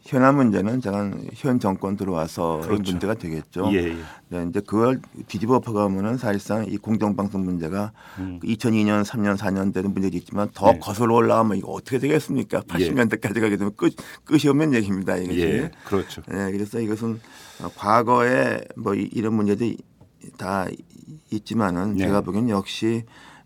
현안 0.06 0.36
문제는 0.36 0.82
제가 0.82 1.10
현 1.34 1.60
정권 1.60 1.96
들어와서 1.98 2.58
의 2.58 2.62
그렇죠. 2.68 2.92
문제가 2.92 3.16
되겠죠. 3.16 3.72
예, 3.74 3.90
예. 3.90 3.98
네, 4.30 4.46
이제 4.48 4.60
그걸 4.62 5.02
뒤집어 5.28 5.60
퍼가면은 5.60 6.18
사실상 6.18 6.64
이 6.68 6.78
공정방송 6.78 7.44
문제가 7.44 7.92
음. 8.20 8.40
2002년, 8.44 9.04
3년, 9.04 9.36
4년 9.36 9.74
때는 9.74 9.94
문제도 9.94 10.16
있지만 10.16 10.50
더 10.54 10.72
네. 10.74 10.80
거슬러 10.80 11.16
올라가면 11.16 11.58
이거 11.58 11.72
어떻게 11.72 11.98
되겠습니까? 11.98 12.62
80년대까지 12.62 13.42
가게 13.42 13.58
되면 13.58 13.74
끝, 13.76 13.96
끝이 14.26 14.48
없는 14.48 14.76
얘기입니다. 14.76 15.18
이것이. 15.18 15.40
예, 15.42 15.72
그렇죠. 15.86 16.22
네, 16.28 16.52
그래서 16.52 16.80
이것은 16.80 17.20
어, 17.64 17.70
과거에 17.76 18.62
뭐 18.78 18.94
이- 18.94 19.10
이런 19.12 19.34
문제들이 19.34 19.78
다 20.38 20.68
있지만은 21.32 21.94
네. 21.94 22.06
제가 22.06 22.22
보기엔 22.22 22.50
역시 22.50 23.04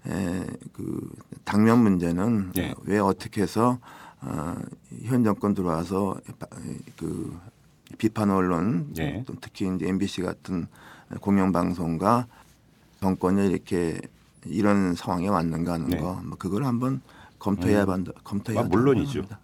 에, 0.08 0.46
그 0.74 1.10
당면 1.46 1.84
문제는 1.84 2.52
네. 2.54 2.74
왜 2.84 3.00
어떻게 3.00 3.42
해서 3.44 3.80
어, 4.22 4.56
현 5.04 5.24
정권 5.24 5.54
들어와서 5.54 6.18
바- 6.40 6.48
그 6.98 7.38
비판 7.98 8.30
언론 8.30 8.94
네. 8.94 9.24
또 9.26 9.34
특히 9.42 9.70
이제 9.76 9.88
MBC 9.88 10.22
같은 10.22 10.68
공영 11.22 11.52
방송과 11.52 12.28
정권이 13.02 13.50
이렇게 13.50 14.00
이런 14.46 14.94
상황에 14.96 15.28
왔는가 15.28 15.74
하는 15.74 15.88
네. 15.88 15.98
거, 15.98 16.22
뭐 16.26 16.38
그걸 16.38 16.66
한번 16.66 17.02
검토해야 17.40 17.86
한다. 17.88 18.12
검토해야 18.26 18.64
아, 18.64 18.68
물론이죠. 18.68 19.12
생각합니다. 19.22 19.40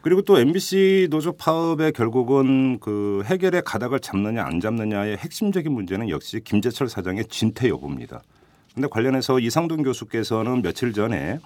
그리고 0.00 0.22
또 0.22 0.38
MBC 0.38 1.08
노조 1.10 1.32
파업의 1.32 1.92
결국은 1.92 2.78
그 2.80 3.22
해결의 3.26 3.62
가닥을 3.62 4.00
잡느냐 4.00 4.42
안 4.44 4.60
잡느냐의 4.60 5.18
핵심적인 5.18 5.70
문제는 5.70 6.08
역시 6.08 6.40
김재철 6.42 6.88
사장의 6.88 7.26
진퇴 7.28 7.68
여부입니다. 7.68 8.22
근데 8.74 8.88
관련해서 8.88 9.38
이상돈 9.38 9.82
교수께서는 9.82 10.62
며칠 10.62 10.94
전에 10.94 11.38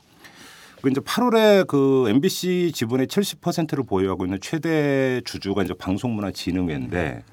그 0.81 0.89
이제 0.91 1.01
8월에 1.01 1.67
그 1.67 2.07
MBC 2.09 2.71
지분의 2.73 3.09
70%를 3.09 3.85
보유하고 3.85 4.25
있는 4.25 4.39
최대 4.41 5.21
주주가 5.25 5.65
이제 5.65 5.75
방송문화진흥회인데 5.75 7.25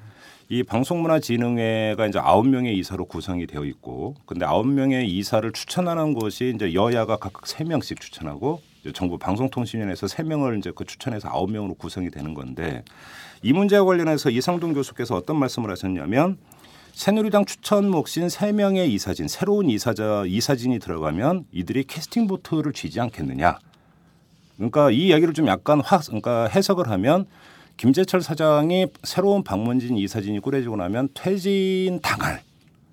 이 0.48 0.62
방송문화진흥회가 0.64 2.06
이제 2.06 2.18
아홉 2.18 2.48
명의 2.48 2.76
이사로 2.78 3.04
구성이 3.06 3.46
되어 3.46 3.64
있고 3.64 4.14
근데 4.26 4.44
아홉 4.44 4.66
명의 4.66 5.08
이사를 5.08 5.50
추천하는 5.52 6.14
것이 6.14 6.52
이제 6.54 6.74
여야가 6.74 7.16
각각 7.16 7.46
세 7.46 7.62
명씩 7.62 8.00
추천하고 8.00 8.60
정부 8.94 9.18
방송통신위원회에서 9.18 10.08
세 10.08 10.22
명을 10.24 10.58
이제 10.58 10.72
그 10.74 10.84
추천해서 10.84 11.28
아홉 11.28 11.50
명으로 11.50 11.74
구성이 11.74 12.10
되는 12.10 12.34
건데 12.34 12.84
이 13.42 13.52
문제와 13.52 13.84
관련해서 13.84 14.30
이상동 14.30 14.72
교수께서 14.72 15.14
어떤 15.14 15.36
말씀을 15.38 15.70
하셨냐면 15.70 16.38
새누리당 16.96 17.44
추천 17.44 17.90
몫인 17.90 18.30
세 18.30 18.52
명의 18.52 18.90
이사진 18.90 19.28
새로운 19.28 19.68
이사자 19.68 20.24
이사진이 20.26 20.78
들어가면 20.78 21.44
이들이 21.52 21.84
캐스팅 21.84 22.26
보트를 22.26 22.72
쥐지 22.72 22.98
않겠느냐. 23.00 23.58
그러니까 24.56 24.90
이 24.90 25.08
이야기를 25.08 25.34
좀 25.34 25.46
약간 25.46 25.82
확 25.82 26.06
그러니까 26.06 26.46
해석을 26.46 26.88
하면 26.88 27.26
김재철 27.76 28.22
사장이 28.22 28.86
새로운 29.04 29.44
방문진 29.44 29.98
이사진이 29.98 30.40
꾸려지고 30.40 30.76
나면 30.76 31.10
퇴진 31.12 32.00
당할 32.00 32.40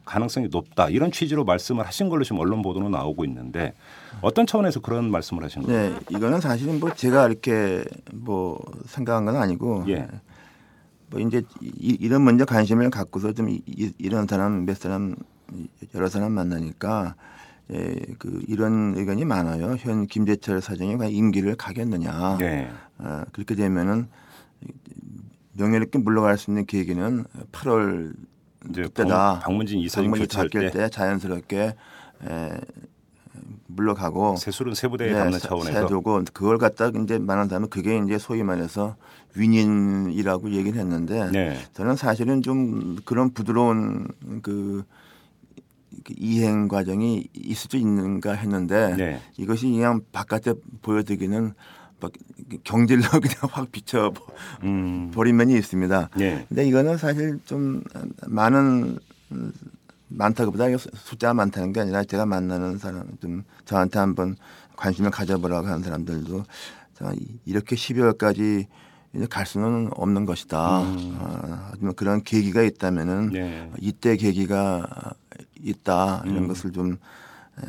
가능성이 0.04 0.50
높다 0.52 0.90
이런 0.90 1.10
취지로 1.10 1.46
말씀을 1.46 1.88
하신 1.88 2.10
걸로 2.10 2.26
지금 2.26 2.40
언론 2.40 2.62
보도는 2.62 2.92
나오고 2.92 3.24
있는데 3.24 3.74
어떤 4.20 4.46
차원에서 4.46 4.82
그런 4.82 5.12
말씀을 5.12 5.46
하신 5.46 5.64
거예요? 5.64 5.92
네, 5.92 6.00
이거는 6.10 6.42
사실은 6.42 6.82
뭐 6.82 6.94
제가 6.94 7.28
이렇게 7.28 7.86
뭐 8.12 8.62
생각한 8.86 9.24
건 9.24 9.38
아니고 9.38 9.86
예. 9.88 10.10
뭐 11.14 11.22
이제 11.22 11.44
이, 11.62 11.96
이런 12.02 12.24
문제 12.24 12.44
관심을 12.44 12.90
갖고서 12.90 13.34
좀 13.34 13.48
이, 13.50 13.62
이- 13.68 13.94
이런 14.00 14.26
사람 14.28 14.66
몇 14.66 14.76
사람 14.76 15.16
여러 15.94 16.10
사람 16.10 16.32
만나니까 16.32 17.14
예, 17.72 17.96
그 18.18 18.42
이런 18.48 18.96
의견이 18.98 19.24
많아요. 19.24 19.76
현 19.80 20.08
김재철 20.08 20.60
사장이 20.62 20.98
과연 20.98 21.12
임기를 21.12 21.56
가겠느냐. 21.56 22.38
네. 22.40 22.70
어, 22.98 23.22
그렇게 23.32 23.54
되면은 23.56 24.08
명예롭게 25.54 26.00
물러갈 26.00 26.38
수 26.40 26.50
있는 26.50 26.66
계기는 26.66 27.26
8월 27.52 28.14
이제 28.72 28.82
그때다. 28.82 29.40
방, 29.40 29.56
문진 29.56 29.80
이사님 29.80 30.10
교체할 30.24 30.50
때 30.50 30.60
때 30.72 30.90
자연스럽게 30.90 31.76
에, 32.26 32.50
물러가고 33.76 34.36
세술은 34.38 34.74
세부대에 34.76 35.10
네, 35.10 35.14
담는 35.16 35.40
세- 35.40 35.48
차원에서 35.48 35.82
세두고 35.82 36.24
그걸 36.34 36.58
갖다 36.58 36.88
이제 36.90 37.18
말한다면 37.20 37.70
그게 37.70 37.98
이제 37.98 38.18
소위 38.18 38.44
말해서 38.44 38.96
윈인이라고 39.36 40.52
얘기를 40.52 40.80
했는데 40.80 41.30
네. 41.32 41.58
저는 41.74 41.96
사실은 41.96 42.42
좀 42.42 42.98
그런 43.06 43.32
부드러운 43.34 44.08
그, 44.42 44.84
그 46.04 46.14
이행 46.18 46.68
과정이 46.68 47.28
있을 47.34 47.70
수 47.72 47.78
있는가 47.78 48.34
했는데 48.34 48.96
네. 48.96 49.22
이것이 49.38 49.70
그냥 49.72 50.02
바깥에 50.12 50.54
보여드기는 50.82 51.54
막 52.00 52.12
경질로 52.64 53.02
그냥 53.22 53.36
확 53.52 53.72
비쳐 53.72 54.14
음. 54.64 55.10
버린 55.14 55.38
면이 55.38 55.54
있습니다. 55.58 56.10
네. 56.18 56.46
근데 56.50 56.68
이거는 56.68 56.98
사실 56.98 57.40
좀 57.46 57.82
많은 58.28 58.98
음, 59.32 59.54
많다기보다 60.16 60.66
숫자가 60.96 61.34
많다는 61.34 61.74
게 61.74 61.82
아니라 61.82 62.04
제가 62.04 62.26
만나는 62.26 62.78
사람 62.78 63.06
좀 63.22 63.44
저한테 63.66 64.00
한번 64.00 64.36
관심을 64.76 65.12
가져보라고 65.12 65.68
하는 65.68 65.82
사람들도 65.84 66.44
이- 67.16 67.40
이렇게 67.46 67.76
12월까지 67.76 68.66
이제 69.16 69.28
갈 69.30 69.46
수는 69.46 69.90
없는 69.94 70.26
것이다. 70.26 70.58
아, 70.60 71.68
하지만 71.72 71.94
그런 71.96 72.24
계기가 72.24 72.64
있다면은 72.64 73.30
네. 73.30 73.70
이때 73.80 74.16
계기가 74.18 74.88
있다 75.62 76.24
이런 76.26 76.38
음. 76.44 76.48
것을 76.48 76.72
좀 76.72 76.94
에, 77.60 77.64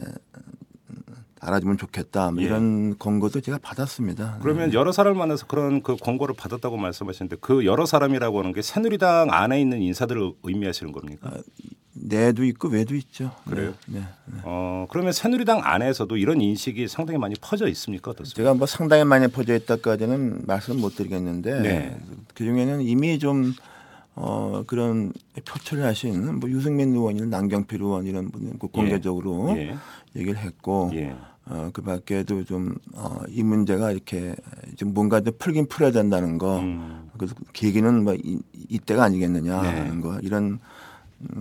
알아주면 1.41 1.77
좋겠다. 1.77 2.31
뭐 2.31 2.43
예. 2.43 2.47
이런 2.47 2.99
권고도 2.99 3.43
제가 3.43 3.59
받았습니다. 3.61 4.39
그러면 4.41 4.73
여러 4.73 4.93
사람을 4.93 5.19
만나서 5.19 5.47
그런 5.47 5.83
그 5.83 5.97
권고를 5.97 6.35
받았다고 6.35 6.79
말씀하시는데 6.79 7.37
그 7.41 7.67
여러 7.67 7.85
사람이라고 7.85 8.39
하는 8.39 8.53
게 8.55 8.63
새누리당 8.63 9.29
안에 9.31 9.61
있는 9.61 9.83
인사들을 9.83 10.33
의미하시는 10.43 10.93
겁니까? 10.93 11.31
내도 11.95 12.45
있고 12.45 12.69
외도 12.69 12.95
있죠. 12.97 13.31
그래요? 13.49 13.75
네. 13.87 14.01
네. 14.27 14.39
어, 14.43 14.87
그러면 14.91 15.13
새누리당 15.13 15.61
안에서도 15.63 16.17
이런 16.17 16.41
인식이 16.41 16.89
상당히 16.89 17.19
많이 17.19 17.35
퍼져 17.41 17.69
있습니까? 17.69 18.11
어떻습니까? 18.11 18.37
제가 18.37 18.55
뭐 18.55 18.67
상당히 18.67 19.05
많이 19.05 19.29
퍼져 19.29 19.55
있다까지는 19.55 20.43
말씀 20.47 20.81
못 20.81 20.97
드리겠는데 20.97 21.61
네. 21.61 21.97
그 22.35 22.45
중에는 22.45 22.83
이미 22.83 23.19
좀 23.19 23.55
어, 24.17 24.63
그런 24.67 25.13
표출을 25.45 25.85
하신 25.85 26.41
뭐 26.41 26.51
유승민 26.51 26.93
의원이나 26.93 27.27
남경필 27.27 27.81
의원 27.81 28.07
이런 28.07 28.31
분은 28.31 28.59
그 28.59 28.69
공개적으로 28.69 29.57
예. 29.57 29.75
얘기를 30.15 30.39
했고 30.39 30.91
예. 30.95 31.15
어, 31.47 31.69
그 31.73 31.83
밖에도 31.83 32.43
좀, 32.45 32.75
어, 32.95 33.21
이 33.29 33.43
문제가 33.43 33.91
이렇게 33.91 34.35
좀 34.77 34.95
뭔가 34.95 35.21
좀 35.21 35.35
풀긴 35.39 35.67
풀어야 35.69 35.91
된다는 35.93 36.39
거. 36.39 36.61
음. 36.61 37.11
그래서 37.19 37.35
계기는 37.53 38.03
뭐 38.03 38.15
이, 38.15 38.39
이때가 38.69 39.05
아니겠느냐 39.05 39.61
네. 39.61 39.69
하는 39.69 40.01
거. 40.01 40.19
이런 40.21 40.45
음, 40.45 40.59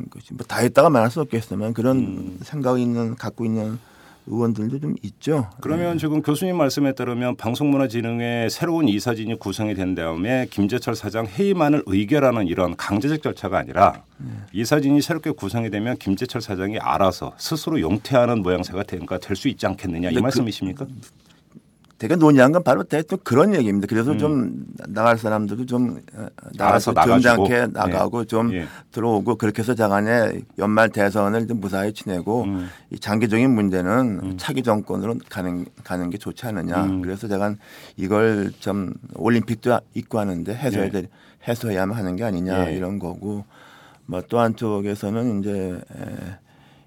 것이 0.09 0.33
뭐다 0.33 0.57
했다가 0.57 0.89
말할 0.89 1.09
수 1.11 1.21
없겠지만 1.21 1.73
그런 1.73 1.97
음. 1.97 2.39
생각이 2.43 2.81
있는, 2.81 3.15
갖고 3.15 3.45
있는 3.45 3.77
의원들도 4.25 4.79
좀 4.79 4.95
있죠. 5.03 5.49
그러면 5.59 5.97
지금 5.97 6.21
교수님 6.21 6.55
말씀에 6.55 6.93
따르면 6.93 7.35
방송문화진흥회 7.35 8.47
새로운 8.49 8.87
이사진이 8.87 9.37
구성이 9.37 9.73
된 9.75 9.95
다음에 9.95 10.47
김재철 10.49 10.95
사장 10.95 11.27
해임안을 11.27 11.83
의결하는 11.85 12.47
이런 12.47 12.77
강제적 12.77 13.21
절차가 13.21 13.57
아니라 13.57 14.03
이사진이 14.53 15.01
새롭게 15.01 15.31
구성이 15.31 15.69
되면 15.69 15.97
김재철 15.97 16.41
사장이 16.41 16.79
알아서 16.79 17.33
스스로 17.37 17.81
용퇴하는 17.81 18.41
모양새가 18.43 18.83
될수 19.19 19.49
있지 19.49 19.65
않겠느냐 19.67 20.11
이 20.11 20.13
그- 20.15 20.19
말씀이십니까? 20.21 20.85
되게 21.97 22.15
논의한 22.15 22.51
건 22.51 22.63
바로 22.63 22.83
대충 22.83 23.17
그런 23.23 23.55
얘기입니다. 23.55 23.87
그래서 23.87 24.17
좀 24.17 24.65
나갈 24.89 25.17
사람들도 25.17 25.65
좀 25.65 26.01
어, 26.15 26.25
나가서 26.55 26.93
점잖게. 26.93 27.67
나가고 27.71 28.25
좀 28.25 28.53
예. 28.53 28.65
들어오고 28.91 29.35
그렇게 29.35 29.61
해서 29.61 29.73
자간에 29.75 30.41
연말 30.57 30.89
대선을 30.89 31.47
좀 31.47 31.61
무사히 31.61 31.93
지내고 31.93 32.43
음. 32.43 32.67
이 32.89 32.99
장기적인 32.99 33.49
문제는 33.49 34.37
차기 34.37 34.63
정권으로 34.63 35.15
가는 35.29 35.65
가는 35.83 36.09
게 36.09 36.17
좋지 36.17 36.45
않느냐. 36.47 36.83
음. 36.85 37.01
그래서 37.01 37.27
제가 37.27 37.55
이걸 37.95 38.51
좀 38.59 38.93
올림픽도 39.15 39.79
있고 39.93 40.19
하는데 40.19 40.53
해소해야 40.53 40.87
예. 40.87 40.91
될 40.91 41.07
해소해야만 41.47 41.97
하는 41.97 42.15
게 42.15 42.23
아니냐 42.23 42.71
예. 42.71 42.75
이런 42.75 42.99
거고 42.99 43.45
뭐 44.05 44.21
또 44.29 44.39
한쪽에서는 44.39 45.39
이제 45.39 45.79
에, 45.95 46.37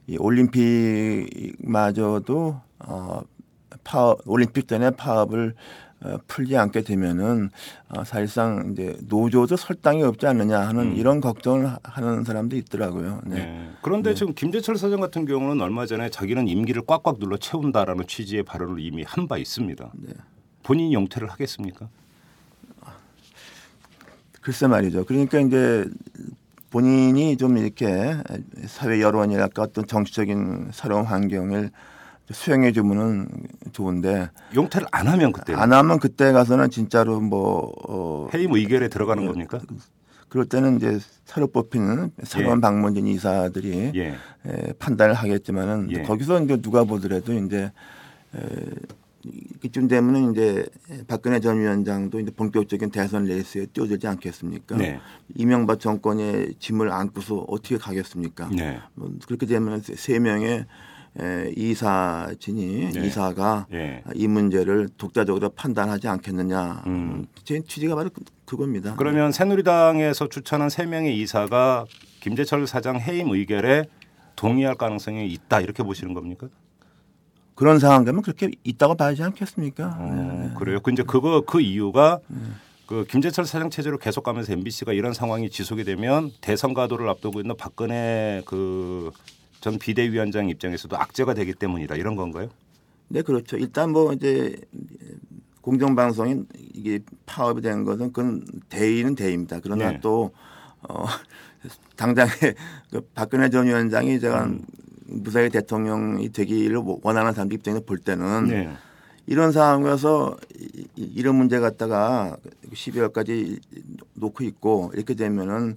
이 0.08 0.16
올림픽마저도 0.18 2.60
어 2.80 3.20
파업 3.86 4.18
올림픽 4.26 4.66
전에 4.68 4.90
파업을 4.90 5.54
어, 6.02 6.18
풀지 6.28 6.56
않게 6.58 6.82
되면은 6.82 7.48
어, 7.88 8.04
사실상 8.04 8.70
이제 8.72 8.96
노조도 9.08 9.56
설당이 9.56 10.02
없지 10.02 10.26
않느냐 10.26 10.60
하는 10.60 10.94
이런 10.94 11.20
걱정을 11.22 11.66
하- 11.66 11.78
하는 11.84 12.22
사람도 12.24 12.54
있더라고요. 12.56 13.20
네. 13.24 13.36
음. 13.36 13.38
네. 13.38 13.70
그런데 13.80 14.14
지금 14.14 14.34
김재철 14.34 14.76
사장 14.76 15.00
같은 15.00 15.24
경우는 15.24 15.62
얼마 15.62 15.86
전에 15.86 16.10
자기는 16.10 16.48
임기를 16.48 16.82
꽉꽉 16.86 17.18
눌러 17.18 17.36
채운다라는 17.38 18.06
취지의 18.06 18.42
발언을 18.42 18.78
이미 18.80 19.04
한 19.06 19.26
바 19.26 19.38
있습니다. 19.38 19.90
네. 19.94 20.12
본인이 20.64 20.92
용퇴를 20.94 21.28
하겠습니까? 21.30 21.88
글쎄 24.42 24.66
말이죠. 24.66 25.04
그러니까 25.06 25.40
이제 25.40 25.86
본인이 26.70 27.36
좀 27.36 27.56
이렇게 27.56 28.16
사회 28.66 29.00
여론이랄까 29.00 29.62
어떤 29.62 29.86
정치적인 29.86 30.70
새로운 30.72 31.04
환경을 31.04 31.70
수용해 32.30 32.72
주면은 32.72 33.28
좋은데 33.72 34.30
용퇴를 34.54 34.86
안 34.90 35.06
하면 35.08 35.32
그때 35.32 35.54
안 35.54 35.72
하면 35.72 35.98
그때 35.98 36.32
가서는 36.32 36.70
진짜로 36.70 37.20
뭐 37.20 37.72
어, 37.88 38.28
해임 38.34 38.52
의결에 38.52 38.88
들어가는 38.88 39.24
겁니까? 39.26 39.60
그럴 40.28 40.44
때는 40.46 40.76
이제 40.76 40.98
새로 41.24 41.46
뽑히는 41.46 42.10
새로운 42.24 42.56
예. 42.58 42.60
방문진 42.60 43.06
이사들이 43.06 43.92
예. 43.94 44.06
에, 44.46 44.72
판단을 44.78 45.14
하겠지만은 45.14 45.90
예. 45.92 46.02
거기서 46.02 46.42
이제 46.42 46.56
누가 46.60 46.82
보더라도 46.84 47.32
이제 47.32 47.70
에, 48.34 48.40
이쯤 49.64 49.88
되면은 49.88 50.32
이제 50.32 50.66
박근혜 51.08 51.40
전 51.40 51.58
위원장도 51.60 52.20
이제 52.20 52.30
본격적인 52.32 52.90
대선 52.90 53.24
레이스에 53.24 53.66
뛰어들지 53.66 54.06
않겠습니까? 54.06 54.76
네. 54.76 55.00
이명박 55.34 55.80
정권의 55.80 56.54
짐을 56.60 56.92
안고서 56.92 57.44
어떻게 57.48 57.76
가겠습니까? 57.76 58.48
네. 58.52 58.78
뭐 58.94 59.10
그렇게 59.26 59.46
되면 59.46 59.80
세- 59.80 59.94
세 59.96 60.18
명의 60.20 60.64
에, 61.20 61.52
이사진이 61.56 62.92
네. 62.92 63.06
이사가 63.06 63.66
예. 63.72 64.02
이 64.14 64.28
문제를 64.28 64.88
독자적으로 64.98 65.48
판단하지 65.50 66.08
않겠느냐. 66.08 66.82
음. 66.86 67.26
제 67.44 67.60
취지가 67.60 67.94
바로 67.94 68.10
그- 68.10 68.22
그겁니다. 68.44 68.94
그러면 68.96 69.32
새누리당에서 69.32 70.28
추천한 70.28 70.68
세 70.68 70.84
명의 70.84 71.18
이사가 71.20 71.86
김재철 72.20 72.66
사장 72.66 73.00
해임 73.00 73.30
의결에 73.30 73.84
동의할 74.36 74.74
가능성이 74.74 75.26
있다 75.32 75.60
이렇게 75.60 75.82
보시는 75.82 76.12
겁니까? 76.12 76.48
그런 77.54 77.78
상황 77.78 78.04
되면 78.04 78.20
그렇게 78.20 78.50
있다고 78.64 78.96
봐야지 78.96 79.22
않겠습니까? 79.22 79.96
어, 79.98 80.54
그래요. 80.58 80.80
그 80.80 80.90
이제 80.92 81.02
그거 81.02 81.40
그 81.46 81.60
이유가 81.62 82.18
그 82.86 83.06
김재철 83.08 83.46
사장 83.46 83.70
체제로 83.70 83.96
계속 83.96 84.22
가면서 84.22 84.52
MBC가 84.52 84.92
이런 84.92 85.14
상황이 85.14 85.48
지속이 85.48 85.84
되면 85.84 86.30
대선 86.42 86.74
가도를 86.74 87.08
앞두고 87.08 87.40
있는 87.40 87.56
박근혜 87.56 88.42
그 88.44 89.10
전 89.66 89.80
비대위원장 89.80 90.48
입장에서도 90.48 90.96
악재가 90.96 91.34
되기 91.34 91.52
때문이다 91.52 91.96
이런 91.96 92.14
건가요? 92.14 92.50
네, 93.08 93.20
그렇죠. 93.20 93.56
일단 93.56 93.90
뭐 93.90 94.12
이제 94.12 94.54
공정방송이 95.60 96.44
이게 96.72 97.00
파업이 97.26 97.62
된 97.62 97.82
것은 97.82 98.12
그건 98.12 98.44
대의는 98.68 99.16
대의입니다. 99.16 99.58
그러나 99.60 99.90
네. 99.90 100.00
또 100.00 100.30
어, 100.82 101.04
당장에 101.96 102.30
그 102.92 103.00
박근혜 103.12 103.50
전 103.50 103.66
위원장이 103.66 104.20
제가 104.20 104.44
음. 104.44 104.64
무사히 105.06 105.50
대통령이 105.50 106.28
되기를 106.28 106.80
원하는 107.02 107.32
사람들 107.32 107.56
입장에서 107.56 107.84
볼 107.84 107.98
때는 107.98 108.44
네. 108.46 108.72
이런 109.26 109.50
상황에서 109.50 110.36
이런 110.94 111.34
문제 111.34 111.58
갖다가 111.58 112.36
12월까지 112.72 113.60
놓고 114.14 114.44
있고 114.44 114.92
이렇게 114.94 115.14
되면은 115.14 115.76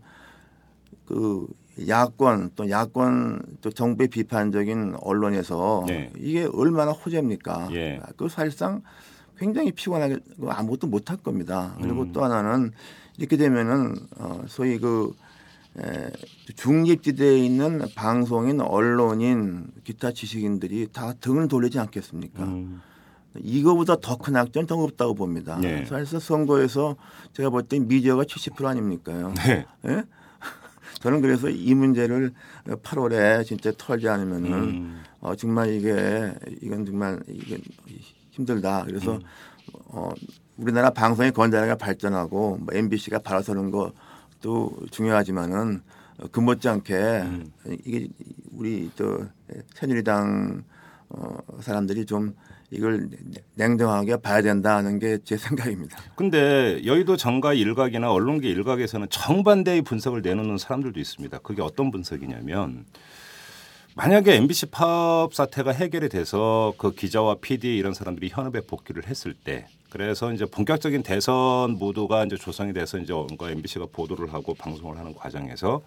그 1.08 1.47
야권 1.88 2.52
또 2.56 2.70
야권 2.70 3.42
또 3.62 3.70
정부의 3.70 4.08
비판적인 4.10 4.96
언론에서 5.02 5.86
네. 5.88 6.12
이게 6.18 6.48
얼마나 6.54 6.92
호재입니까? 6.92 7.70
예. 7.74 8.00
그 8.18 8.28
사실상 8.30 8.82
굉장히 9.38 9.72
피곤하게 9.72 10.18
아무것도 10.48 10.88
못할 10.88 11.18
겁니다. 11.18 11.76
그리고 11.82 12.02
음. 12.04 12.12
또 12.12 12.24
하나는 12.24 12.72
이렇게 13.18 13.38
되면은 13.38 13.96
어 14.18 14.42
소위 14.48 14.78
그 14.80 15.13
에, 15.80 16.10
중립지대에 16.56 17.38
있는 17.38 17.82
방송인, 17.96 18.60
언론인, 18.60 19.68
기타 19.84 20.12
지식인들이 20.12 20.88
다 20.92 21.13
등을 21.22 21.48
돌리지 21.48 21.80
않겠습니까? 21.80 22.44
음. 22.44 22.82
이거보다 23.38 23.98
더 24.02 24.18
큰 24.18 24.36
악재는 24.36 24.65
더 24.68 24.76
없다고 24.76 25.13
봅니다. 25.13 25.58
네. 25.62 25.86
사실 25.86 26.20
선거에서 26.20 26.96
제가 27.34 27.50
볼 27.52 27.63
때 27.63 27.80
미디어가 27.80 28.24
70% 28.24 28.65
아닙니까요? 28.65 29.34
네. 29.36 29.65
예? 29.88 30.04
저는 30.99 31.21
그래서 31.21 31.49
이 31.49 31.73
문제를 31.73 32.33
8월에 32.65 33.45
진짜 33.45 33.71
털지 33.77 34.07
않으면은 34.07 34.51
음. 34.51 35.03
어, 35.21 35.35
정말 35.35 35.69
이게 35.69 36.33
이건 36.62 36.85
정말 36.85 37.19
이게 37.27 37.59
힘들다. 38.31 38.83
그래서 38.85 39.15
음. 39.15 39.21
어, 39.85 40.09
우리나라 40.57 40.89
방송의 40.89 41.31
건전하게 41.31 41.75
발전하고 41.75 42.57
뭐 42.57 42.67
MBC가 42.73 43.19
발아서는 43.19 43.71
것도 43.71 44.71
중요하지만은 44.91 45.81
어, 46.19 46.25
그 46.31 46.39
못지않게 46.39 46.95
음. 46.95 47.51
이게 47.85 48.09
우리 48.51 48.91
또 48.95 49.25
새누리당 49.73 50.63
어, 51.09 51.38
사람들이 51.62 52.05
좀 52.05 52.35
이걸 52.71 53.10
냉정하게 53.55 54.17
봐야 54.17 54.41
된다는 54.41 54.99
게 54.99 55.17
제 55.23 55.38
생각입니다. 55.38 55.97
근데 56.15 56.82
여의도 56.86 57.17
정가 57.17 57.53
일각이나 57.53 58.12
언론계 58.12 58.49
일각에서는 58.49 59.08
정반대의 59.10 59.82
분석을 59.82 60.21
내놓는 60.21 60.58
사람들도 60.58 60.99
있습니다. 60.99 61.39
그게 61.39 61.62
어떤 61.62 61.91
분석이냐면 61.91 62.86
만약에 63.95 64.36
MBC 64.36 64.67
파업 64.67 65.34
사태가 65.34 65.71
해결이 65.71 66.10
돼서 66.10 66.73
그 66.77 66.93
기자와 66.93 67.36
PD 67.41 67.75
이런 67.77 67.93
사람들이 67.93 68.29
현업에 68.32 68.62
복귀를 68.62 69.08
했을 69.08 69.34
때 69.34 69.67
그래서 69.89 70.32
이제 70.32 70.45
본격적인 70.45 71.03
대선 71.03 71.71
무도가 71.71 72.23
이제 72.23 72.38
조성이 72.38 72.71
돼서 72.73 72.97
이제 72.99 73.12
뭔가 73.12 73.49
MBC가 73.51 73.88
보도를 73.91 74.34
하고 74.34 74.53
방송을 74.53 74.97
하는 74.97 75.13
과정에서 75.13 75.82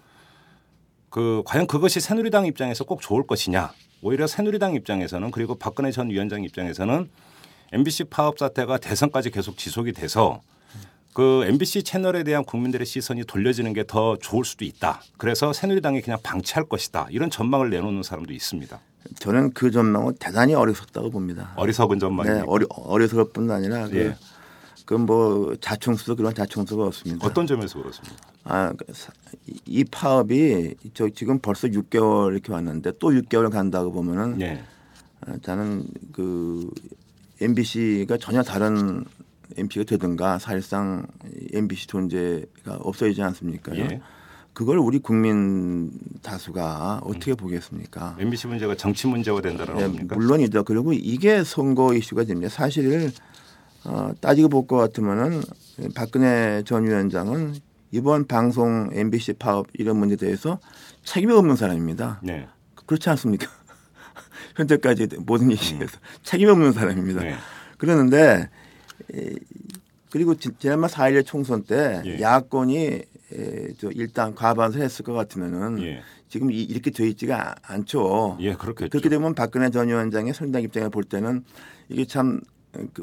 그 1.13 1.43
과연 1.45 1.67
그것이 1.67 1.99
새누리당 1.99 2.47
입장에서 2.47 2.85
꼭 2.85 2.99
좋을 2.99 3.27
것이냐 3.27 3.71
오히려 4.01 4.25
새누리당 4.25 4.73
입장에서는 4.73 5.29
그리고 5.29 5.53
박근혜 5.53 5.91
전 5.91 6.09
위원장 6.09 6.43
입장에서는 6.43 7.07
MBC 7.71 8.05
파업 8.05 8.39
사태가 8.39 8.79
대선까지 8.79 9.29
계속 9.29 9.55
지속이 9.55 9.93
돼서 9.93 10.41
그 11.13 11.45
MBC 11.45 11.83
채널에 11.83 12.23
대한 12.23 12.43
국민들의 12.43 12.87
시선이 12.87 13.25
돌려지는 13.25 13.73
게 13.73 13.83
더 13.83 14.17
좋을 14.17 14.43
수도 14.43 14.65
있다. 14.65 15.03
그래서 15.17 15.53
새누리당이 15.53 16.01
그냥 16.01 16.17
방치할 16.23 16.63
것이다. 16.63 17.05
이런 17.11 17.29
전망을 17.29 17.69
내놓는 17.69 18.01
사람도 18.01 18.33
있습니다. 18.33 18.79
저는 19.19 19.53
그 19.53 19.69
전망은 19.69 20.15
대단히 20.19 20.55
어리석다고 20.55 21.11
봅니다. 21.11 21.53
어리석은 21.57 21.99
전망입니다. 21.99 22.45
네, 22.45 22.49
어리, 22.49 22.65
어리석을 22.69 23.25
뿐 23.33 23.51
아니라 23.51 23.87
그, 23.87 23.97
예. 23.97 24.03
그 24.05 24.15
뭐 25.05 25.55
자충수도 25.61 26.15
그런 26.15 26.33
자충수가 26.35 26.83
없습니다. 26.85 27.25
어떤 27.25 27.47
점에서 27.47 27.79
그렇습니까? 27.79 28.17
아, 28.43 28.73
그 28.77 28.85
사- 28.93 29.13
이- 29.47 29.59
이 29.65 29.83
파업이 29.85 30.75
저 30.93 31.07
지금 31.09 31.39
벌써 31.39 31.67
6개월 31.67 32.33
이렇게 32.33 32.51
왔는데 32.51 32.93
또 32.99 33.09
6개월 33.11 33.49
간다고 33.49 33.91
보면은 33.91 34.41
예. 34.41 34.63
아, 35.21 35.37
저는 35.41 35.85
그 36.11 36.69
MBC가 37.41 38.17
전혀 38.17 38.43
다른 38.43 39.05
MBC가 39.57 39.85
되든가 39.85 40.39
사실상 40.39 41.05
MBC 41.53 41.87
존재가 41.87 42.75
없어지지 42.81 43.21
않습니까? 43.21 43.75
예. 43.77 44.01
그걸 44.53 44.77
우리 44.77 44.99
국민 44.99 45.91
다수가 46.21 47.01
어떻게 47.03 47.33
보겠습니까? 47.33 48.17
MBC 48.19 48.47
문제가 48.47 48.75
정치 48.75 49.07
문제가 49.07 49.41
된다라고 49.41 49.79
네, 49.79 49.85
합니까? 49.85 50.15
물론이죠. 50.15 50.63
그리고 50.63 50.93
이게 50.93 51.43
선거 51.43 51.93
이슈가 51.95 52.25
됩니다. 52.25 52.49
사실 52.49 53.11
어, 53.85 54.11
따지고 54.21 54.49
볼 54.49 54.67
것 54.67 54.77
같으면은 54.77 55.41
박근혜 55.95 56.63
전 56.65 56.85
위원장은 56.85 57.55
이번 57.91 58.25
방송 58.27 58.89
MBC 58.93 59.33
파업 59.33 59.67
이런 59.73 59.97
문제에 59.97 60.15
대해서 60.17 60.59
책임이 61.03 61.33
없는 61.33 61.55
사람입니다. 61.55 62.21
네. 62.23 62.47
그렇지 62.85 63.09
않습니까? 63.11 63.47
현재까지 64.55 65.07
모든 65.25 65.51
이슈에서 65.51 65.97
책임이 66.23 66.49
없는 66.51 66.71
사람입니다. 66.73 67.21
음. 67.21 67.23
네. 67.25 67.35
그러는데 67.77 68.49
에, 69.13 69.29
그리고 70.09 70.35
지- 70.35 70.49
지난번 70.59 70.89
4.11 70.89 71.25
총선 71.25 71.63
때 71.63 72.01
예. 72.05 72.19
야권이 72.21 72.77
에, 73.33 73.67
저 73.79 73.89
일단 73.91 74.33
과반수 74.35 74.79
했을 74.79 75.03
것 75.03 75.13
같으면은 75.13 75.81
예. 75.83 76.01
지금 76.29 76.51
이- 76.51 76.61
이렇게 76.63 76.91
돼 76.91 77.07
있지가 77.09 77.49
아- 77.51 77.55
않죠. 77.63 78.37
예, 78.39 78.53
그렇겠죠. 78.53 78.89
그렇게 78.89 79.09
되면 79.09 79.33
박근혜 79.35 79.69
전 79.69 79.87
위원장의 79.89 80.33
선당 80.33 80.61
입장에 80.63 80.89
볼 80.89 81.03
때는 81.03 81.43
이게 81.89 82.05
참그 82.05 82.41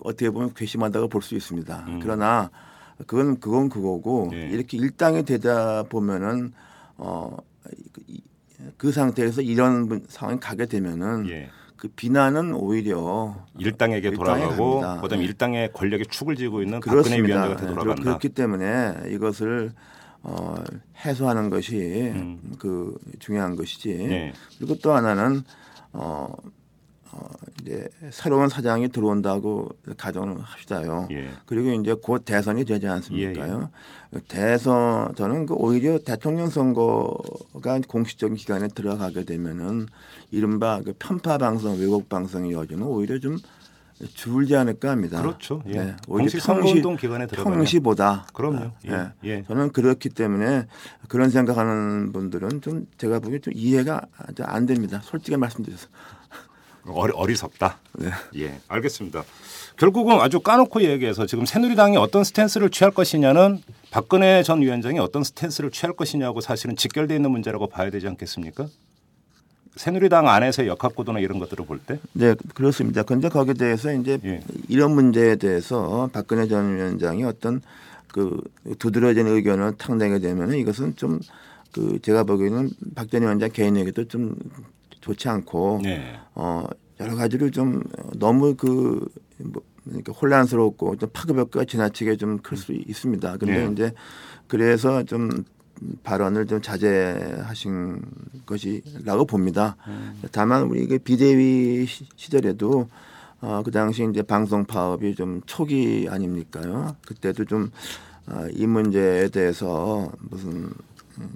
어떻게 0.02 0.30
보면 0.30 0.54
괘씸하다고 0.54 1.08
볼 1.08 1.22
수 1.22 1.34
있습니다. 1.34 1.84
음. 1.88 2.00
그러나 2.02 2.50
그건 3.06 3.38
그건 3.40 3.68
그거고 3.68 4.30
예. 4.32 4.48
이렇게 4.48 4.76
일당이 4.76 5.24
되다 5.24 5.84
보면은 5.84 6.52
어, 6.96 7.36
그, 7.92 8.02
이- 8.08 8.22
그 8.76 8.92
상태에서 8.92 9.40
이런 9.42 9.88
분- 9.88 10.04
상황이 10.08 10.38
가게 10.38 10.66
되면은 10.66 11.28
예. 11.30 11.48
그 11.76 11.88
비난은 11.88 12.52
오히려 12.54 13.34
일당에게 13.58 14.08
일당에 14.08 14.16
돌아가고 14.40 14.80
갑니다. 14.80 15.00
그다음에 15.00 15.22
네. 15.22 15.28
일당의 15.28 15.72
권력의 15.72 16.06
축을 16.10 16.36
쥐고 16.36 16.60
있는 16.62 16.80
박근혜 16.80 16.92
그렇습니다. 17.02 17.26
위원장한테 17.26 17.62
네, 17.62 17.68
돌아간다. 17.70 18.02
그렇기 18.02 18.28
때문에 18.30 18.94
이것을 19.08 19.72
어, 20.22 20.54
해소하는 21.02 21.48
것이 21.48 22.10
음. 22.14 22.52
그 22.58 22.94
중요한 23.18 23.56
것이지. 23.56 23.94
네. 23.96 24.32
그리고 24.58 24.74
또 24.82 24.92
하나는 24.92 25.42
어, 25.94 26.26
어, 27.12 27.28
이제 27.60 27.88
새로운 28.10 28.48
사장이 28.48 28.88
들어온다고 28.90 29.68
가정을 29.96 30.40
합시다요. 30.40 31.08
예. 31.10 31.30
그리고 31.46 31.70
이제 31.70 31.94
곧 32.00 32.24
대선이 32.24 32.64
되지 32.64 32.86
않습니까요? 32.86 33.70
대선 34.28 35.14
저는 35.16 35.46
그 35.46 35.54
오히려 35.54 35.98
대통령 35.98 36.48
선거가 36.48 37.80
공식적인 37.86 38.36
기간에 38.36 38.68
들어가게 38.68 39.24
되면은 39.24 39.86
이른바 40.30 40.80
그 40.84 40.94
편파 40.98 41.38
방송, 41.38 41.78
왜곡 41.78 42.08
방송의 42.08 42.52
여지는 42.52 42.84
오히려 42.84 43.18
좀 43.18 43.38
줄지 44.14 44.56
않을까 44.56 44.90
합니다. 44.90 45.20
그렇죠. 45.20 45.62
예. 45.66 45.72
네, 45.72 45.96
오히려 46.08 46.22
공식 46.22 46.40
선거운동 46.40 46.96
기간에 46.96 47.26
들어가면 47.26 47.58
평시보다 47.58 48.26
그럼요. 48.32 48.70
예. 48.86 48.90
네. 48.90 49.12
예. 49.24 49.44
저는 49.46 49.72
그렇기 49.72 50.10
때문에 50.10 50.66
그런 51.08 51.30
생각하는 51.30 52.12
분들은 52.12 52.62
좀 52.62 52.86
제가 52.96 53.18
보기에 53.20 53.40
좀 53.40 53.52
이해가 53.54 54.00
안 54.42 54.66
됩니다. 54.66 55.00
솔직히 55.02 55.36
말씀드려서. 55.36 55.88
어리, 56.86 57.12
어리석다. 57.12 57.78
네. 57.98 58.10
예, 58.36 58.60
알겠습니다. 58.68 59.24
결국은 59.76 60.20
아주 60.20 60.40
까놓고 60.40 60.82
얘기해서 60.82 61.26
지금 61.26 61.46
새누리당이 61.46 61.96
어떤 61.96 62.24
스탠스를 62.24 62.70
취할 62.70 62.92
것이냐는 62.92 63.62
박근혜 63.90 64.42
전 64.42 64.60
위원장이 64.60 64.98
어떤 64.98 65.24
스탠스를 65.24 65.70
취할 65.70 65.94
것이냐고 65.94 66.40
사실은 66.40 66.76
직결돼 66.76 67.16
있는 67.16 67.30
문제라고 67.30 67.66
봐야 67.68 67.90
되지 67.90 68.06
않겠습니까? 68.08 68.66
새누리당 69.76 70.28
안에서의 70.28 70.68
역학구도나 70.68 71.20
이런 71.20 71.38
것들을 71.38 71.64
볼 71.64 71.78
때, 71.78 71.98
네, 72.12 72.34
그렇습니다. 72.54 73.02
그런데 73.02 73.28
거기에 73.28 73.54
대해서 73.54 73.92
이제 73.92 74.18
예. 74.24 74.40
이런 74.68 74.92
문제에 74.92 75.36
대해서 75.36 76.10
박근혜 76.12 76.48
전 76.48 76.76
위원장이 76.76 77.24
어떤 77.24 77.62
그 78.08 78.42
두드러진 78.78 79.28
의견을 79.28 79.76
탁 79.78 79.96
내게 79.96 80.18
되면은 80.18 80.58
이것은 80.58 80.96
좀 80.96 81.20
그 81.72 81.98
제가 82.02 82.24
보기에는 82.24 82.70
박 82.94 83.08
전 83.10 83.22
위원장 83.22 83.50
개인에게도 83.50 84.04
좀 84.08 84.34
좋지 85.00 85.28
않고 85.28 85.80
네. 85.82 86.18
어 86.34 86.64
여러 87.00 87.14
가지로 87.16 87.50
좀 87.50 87.82
너무 88.18 88.54
그 88.56 89.08
뭐, 89.38 89.62
그러니까 89.84 90.12
혼란스럽고 90.12 90.96
좀 90.96 91.08
파급력가 91.12 91.64
지나치게 91.64 92.16
좀 92.16 92.38
클 92.42 92.56
수 92.56 92.72
있습니다. 92.72 93.36
근데 93.38 93.66
네. 93.66 93.72
이제 93.72 93.92
그래서 94.46 95.02
좀 95.04 95.44
발언을 96.02 96.46
좀 96.46 96.60
자제하신 96.60 98.02
것이라고 98.46 99.24
봅니다. 99.24 99.76
다만 100.32 100.64
우리 100.64 100.86
그 100.86 100.98
비대위 100.98 101.86
시- 101.86 102.06
시절에도 102.16 102.88
어, 103.40 103.62
그 103.64 103.70
당시 103.70 104.06
이제 104.10 104.20
방송 104.22 104.66
파업이 104.66 105.14
좀 105.14 105.40
초기 105.46 106.06
아닙니까요? 106.10 106.94
그때도 107.06 107.46
좀 107.46 107.70
어, 108.26 108.46
이 108.52 108.66
문제에 108.66 109.28
대해서 109.28 110.12
무슨 110.28 110.70
음, 111.18 111.30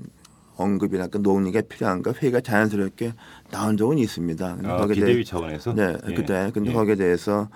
언급이나 0.57 1.07
그 1.07 1.16
논의가 1.18 1.62
필요한가 1.62 2.12
회의가 2.12 2.40
자연스럽게 2.42 3.14
나온 3.50 3.76
적은 3.76 3.98
있습니다. 3.98 4.59
아, 4.64 4.87
대해- 4.87 5.24
차원에서. 5.24 5.74
네, 5.74 5.96
예. 6.09 6.14
그때 6.14 6.50
근데 6.52 6.70
예. 6.70 6.74
거기에 6.74 6.96
대해서 6.96 7.48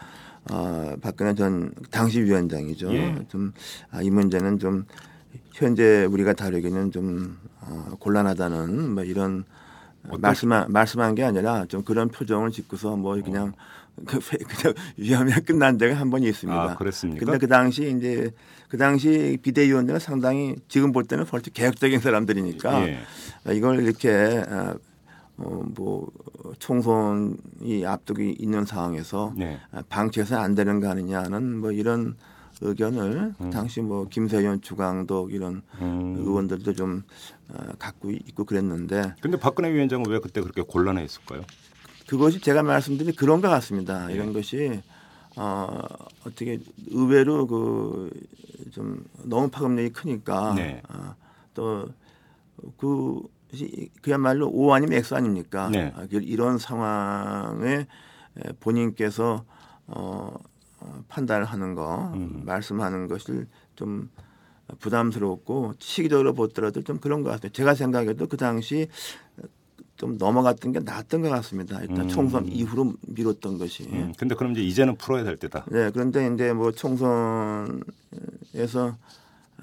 어, 0.51 0.95
박근혜 1.03 1.35
전 1.35 1.73
당시 1.91 2.23
위원장이죠. 2.23 2.93
예. 2.95 3.17
좀 3.29 3.53
아, 3.91 4.01
이 4.03 4.11
문제는 4.11 4.59
좀 4.59 4.85
현재 5.53 6.05
우리가 6.05 6.33
다루기는 6.35 6.91
좀 6.93 7.39
어, 7.61 7.91
곤란하다는 7.99 8.95
뭐 8.95 9.05
이런 9.05 9.45
말씀한 10.03 10.73
말씀한 10.73 11.15
게 11.17 11.25
아니라 11.25 11.67
좀 11.67 11.83
그런 11.83 12.09
표정을 12.09 12.51
짓고서 12.51 12.97
뭐 12.97 13.21
그냥 13.23 13.53
그 14.07 14.19
회- 14.19 14.39
그냥 14.39 14.75
위험에 14.97 15.33
끝난 15.45 15.79
적이 15.79 15.95
한 15.95 16.09
번이 16.11 16.27
있습니다. 16.29 16.63
아, 16.63 16.77
그랬습니까? 16.77 17.25
근데 17.25 17.39
그 17.39 17.49
당시 17.49 17.95
이제 17.97 18.31
그 18.69 18.79
당시 18.79 19.37
비대위원들은 19.43 19.99
상당히 19.99 20.55
지금 20.69 20.93
볼 20.93 21.05
때는 21.05 21.25
벌써 21.25 21.51
개혁적인 21.51 21.99
사람들이니까 22.01 22.89
예. 22.89 22.99
이걸 23.53 23.83
이렇게 23.83 24.45
아, 24.49 24.75
어, 25.39 25.63
뭐 25.75 26.11
총선이 26.59 27.85
앞두고 27.87 28.23
있는 28.23 28.65
상황에서 28.65 29.33
네. 29.37 29.59
아, 29.73 29.83
방치해서 29.89 30.39
안 30.39 30.55
되는 30.55 30.81
거 30.81 30.89
아니냐는 30.89 31.59
뭐 31.59 31.73
이런 31.73 32.17
의견을 32.61 33.35
당시 33.53 33.81
뭐 33.81 34.09
김세현 34.09 34.63
주강덕 34.63 35.33
이런 35.33 35.63
음. 35.81 36.17
의원들도 36.19 36.73
좀 36.75 37.05
어, 37.51 37.57
갖고 37.79 38.11
있고 38.11 38.45
그랬는데 38.45 39.15
근데 39.21 39.39
박근혜 39.39 39.73
위원장은 39.73 40.09
왜 40.09 40.19
그때 40.19 40.41
그렇게 40.41 40.63
곤란했을까요? 40.63 41.43
그것이 42.09 42.41
제가 42.41 42.63
말씀드린 42.63 43.15
그런 43.15 43.41
것 43.41 43.49
같습니다. 43.49 44.11
이런 44.11 44.33
것이 44.33 44.83
어, 45.37 45.79
어떻게 46.25 46.59
의외로 46.91 47.47
그 47.47 48.11
좀 48.71 49.05
너무 49.25 49.49
파급력이 49.49 49.91
크니까 49.91 50.55
네. 50.55 50.83
어, 50.89 51.15
또그 51.55 53.21
그야말로 54.03 54.49
O 54.49 54.73
아니면 54.73 54.99
X 54.99 55.15
아닙니까? 55.15 55.69
네. 55.71 55.93
아, 55.97 56.07
그 56.11 56.17
이런 56.17 56.59
상황에 56.59 57.87
에, 58.37 58.53
본인께서 58.61 59.45
어, 59.87 60.35
어, 60.81 61.05
판단을 61.09 61.45
하는 61.45 61.75
거, 61.75 62.13
음. 62.15 62.43
말씀하는 62.45 63.09
것을 63.09 63.47
좀 63.75 64.11
부담스럽고 64.81 65.75
시기적으로 65.79 66.35
보더라도 66.35 66.83
좀 66.83 66.99
그런 66.99 67.23
것 67.23 67.31
같아요. 67.31 67.51
제가 67.53 67.75
생각해도 67.75 68.27
그 68.27 68.37
당시 68.37 68.89
좀 69.97 70.17
넘어갔던 70.17 70.73
게 70.73 70.81
낫던 70.81 71.23
것 71.23 71.29
같습니다. 71.31 71.81
일단 71.81 72.03
음. 72.03 72.09
총선 72.09 72.47
이후로 72.47 72.95
미뤘던 73.09 73.59
것이. 73.59 73.85
음, 73.91 74.13
근데 74.17 74.35
그럼 74.35 74.53
이제 74.53 74.63
이제는 74.63 74.97
풀어야 74.97 75.25
될 75.25 75.37
때다. 75.37 75.65
네, 75.71 75.91
그런데 75.91 76.31
이제 76.33 76.53
뭐 76.53 76.71
총선에서 76.71 77.81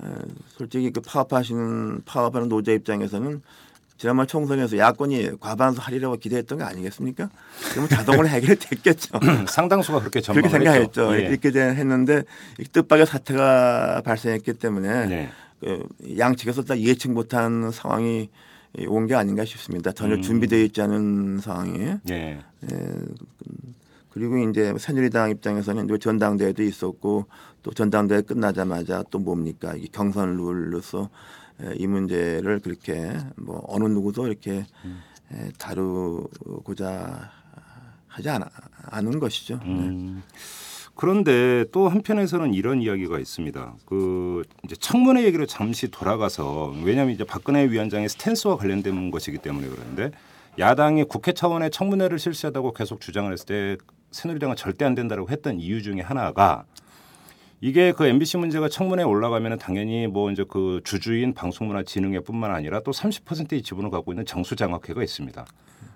에, 0.02 0.08
솔직히 0.50 0.92
그 0.92 1.00
파업하시는 1.02 2.02
파업하는 2.04 2.50
노조 2.50 2.74
입장에서는 2.74 3.42
지난번 3.98 4.28
총선에서 4.28 4.78
야권이 4.78 5.40
과반수 5.40 5.80
하리라고 5.82 6.18
기대했던 6.18 6.58
거 6.60 6.66
아니겠습니까? 6.66 7.30
그러면 7.72 7.90
자동으로 7.90 8.28
해결됐겠죠. 8.30 9.20
상당수가 9.48 10.00
그렇게 10.00 10.22
그렇게 10.22 10.50
전망을 10.50 10.50
생각했죠. 10.50 11.14
했죠. 11.14 11.16
예. 11.24 11.30
이렇게 11.30 11.52
돼- 11.52 11.62
했는데 11.76 12.24
이 12.60 12.64
뜻밖의 12.66 13.06
사태가 13.06 14.02
발생했기 14.04 14.54
때문에 14.54 15.06
네. 15.08 15.30
그 15.62 15.84
양측에서 16.18 16.64
다 16.64 16.78
예측 16.80 17.12
못한 17.12 17.72
상황이 17.72 18.30
온 18.90 19.08
게 19.08 19.16
아닌가 19.16 19.46
싶습니다. 19.46 19.94
전혀 19.94 20.16
음. 20.16 20.22
준비되어 20.22 20.60
있지 20.64 20.82
않은 20.82 21.40
상황이. 21.40 21.80
예. 22.10 22.40
예, 22.70 22.78
그리고 24.12 24.38
이제 24.50 24.74
새누리당 24.78 25.30
입장에서는 25.32 25.88
전당대회도 26.00 26.64
있었고 26.64 27.26
또 27.64 27.72
전당대회 27.72 28.22
끝나자마자 28.22 29.04
또 29.10 29.20
뭡니까 29.20 29.74
이게 29.76 29.88
경선 29.92 30.36
룰로서 30.36 31.10
예, 31.10 31.45
이 31.76 31.88
문제를 31.88 32.60
그렇게 32.60 33.18
뭐 33.36 33.64
어느 33.68 33.86
누구도 33.86 34.28
이렇게 34.28 34.66
예, 35.34 35.52
다루고자 35.58 37.32
하지 38.08 38.30
않아, 38.30 38.50
않은 38.92 39.20
것이죠. 39.20 39.60
네. 39.64 39.70
음. 39.70 40.24
그런데 40.96 41.66
또 41.74 41.90
한편에서는 41.90 42.54
이런 42.54 42.82
이야기가 42.82 43.20
있습니다. 43.20 43.76
그 43.86 44.44
이제 44.64 44.76
청문회 44.76 45.26
얘기로 45.26 45.46
잠시 45.46 45.90
돌아가서 45.90 46.74
왜냐하면 46.84 47.14
이제 47.14 47.26
박근혜 47.26 47.70
위원장의 47.70 48.08
스탠스와 48.08 48.56
관련된 48.56 49.12
것이기 49.12 49.40
때문에 49.40 49.68
그런데 49.68 50.12
야당이 50.58 51.04
국회 51.06 51.34
차원의 51.34 51.72
청문회를 51.72 52.18
실시하다고 52.18 52.74
계속 52.74 53.02
주장을 53.02 53.32
했을 53.32 53.46
때 53.46 53.78
새누리당은 54.12 54.56
절대 54.56 54.86
안 54.86 54.96
된다고 54.96 55.30
했던 55.30 55.60
이유 55.60 55.84
중에 55.84 56.00
하나가 56.00 56.64
이게 57.66 57.94
그 57.94 58.06
MBC 58.06 58.38
문제가 58.38 58.70
청문회에 58.70 59.04
올라가면은 59.06 59.58
당연히 59.58 60.06
뭐 60.06 60.30
이제 60.30 60.46
그 60.48 60.82
주주인 60.84 61.34
방송문화진흥회뿐만 61.34 62.52
아니라 62.52 62.80
또 62.82 62.92
30%의 62.92 63.64
지분을 63.64 63.90
갖고 63.90 64.12
있는 64.12 64.24
정수장학회가 64.24 65.02
있습니다. 65.02 65.44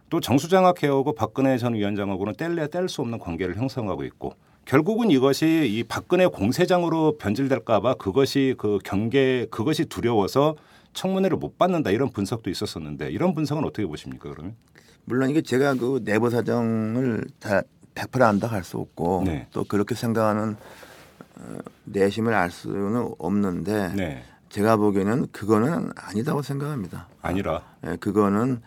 또 0.10 0.20
정수장학회하고 0.20 1.14
박근혜 1.14 1.60
전 1.60 1.76
위원장하고는 1.76 2.34
뗄래야 2.38 2.70
뗄 2.70 2.90
수 2.90 3.02
없는 3.02 3.20
관계를 3.20 3.56
형성하고 3.56 4.04
있고 4.06 4.34
결국은 4.66 5.12
이것이 5.12 5.68
이 5.70 5.84
박근혜 5.84 6.26
공세장으로 6.26 7.20
변질될까봐 7.20 7.94
그것이 8.00 8.56
그 8.58 8.80
경계 8.84 9.46
그것이 9.52 9.86
두려워서 9.86 10.56
청문회를 10.94 11.38
못 11.38 11.60
받는다 11.60 11.92
이런 11.92 12.10
분석도 12.10 12.50
있었었는데 12.50 13.12
이런 13.12 13.36
분석은 13.36 13.64
어떻게 13.64 13.86
보십니까 13.86 14.32
그러면? 14.32 14.56
물론 15.06 15.30
이게 15.30 15.44
제가 15.44 15.76
그 15.76 16.02
내부 16.04 16.32
사정을 16.32 17.26
다100% 17.40 18.24
안다 18.24 18.48
할 18.48 18.64
수 18.64 18.78
없고 18.80 19.22
네. 19.28 19.46
또 19.52 19.64
그렇게 19.66 19.94
생각하는 19.94 20.54
어, 20.54 20.89
내심을 21.86 22.34
알 22.34 22.52
수는 22.52 23.14
없는데 23.18 23.94
네. 23.96 24.24
제가 24.50 24.78
보기에는 24.78 25.28
그거는 25.32 25.92
아니다고 25.96 26.42
생각합니다. 26.42 27.08
아니라 27.22 27.62
예, 27.86 27.96
그거는 27.98 28.62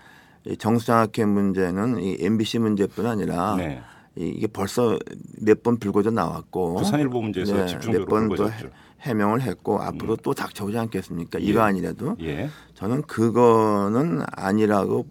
이 0.45 0.57
정수장학회 0.57 1.25
문제는 1.25 2.01
이 2.01 2.17
MBC 2.21 2.59
문제뿐 2.61 3.07
아니라 3.07 3.57
네. 3.57 3.81
이- 4.17 4.29
이게 4.29 4.47
벌써 4.47 4.99
몇 5.41 5.63
번 5.63 5.79
불거져 5.79 6.11
나왔고 6.11 6.75
부산일보 6.77 7.23
문제에서 7.23 7.67
집중적으로 7.67 8.21
몇번 8.21 8.37
또. 8.37 8.45
음. 8.47 8.71
해명을 9.03 9.41
했고 9.43 9.83
앞으로 9.83 10.15
또 10.17 10.33
닥쳐오지 10.33 10.79
않겠습니까? 10.79 11.41
이거 11.41 11.59
예. 11.61 11.65
아니라도 11.65 12.17
예. 12.21 12.49
저는 12.75 13.03
그거는 13.03 14.23
아니라고 14.31 15.07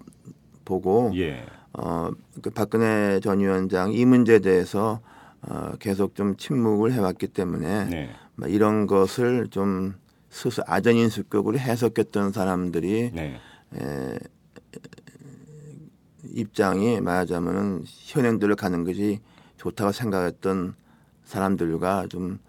보고 0.63 1.11
예. 1.15 1.45
어, 1.73 2.09
그 2.41 2.49
박근혜 2.51 3.19
전 3.21 3.39
위원장 3.39 3.91
이 3.91 4.05
문제에 4.05 4.39
대해서 4.39 5.01
어, 5.43 5.73
계속 5.79 6.15
좀 6.15 6.35
침묵을 6.37 6.93
해왔기 6.93 7.27
때문에 7.27 7.85
네. 7.85 8.09
뭐 8.35 8.47
이런 8.47 8.87
것을 8.87 9.47
좀 9.49 9.95
스스로 10.29 10.63
아전인수격으로 10.67 11.57
해석했던 11.57 12.31
사람들이 12.31 13.11
네. 13.13 13.39
에, 13.75 14.19
입장이 16.33 17.01
말하자면은 17.01 17.83
현행대로 17.85 18.55
가는 18.55 18.83
것이 18.83 19.19
좋다고 19.57 19.91
생각했던 19.91 20.75
사람들과 21.25 22.07
좀 22.09 22.39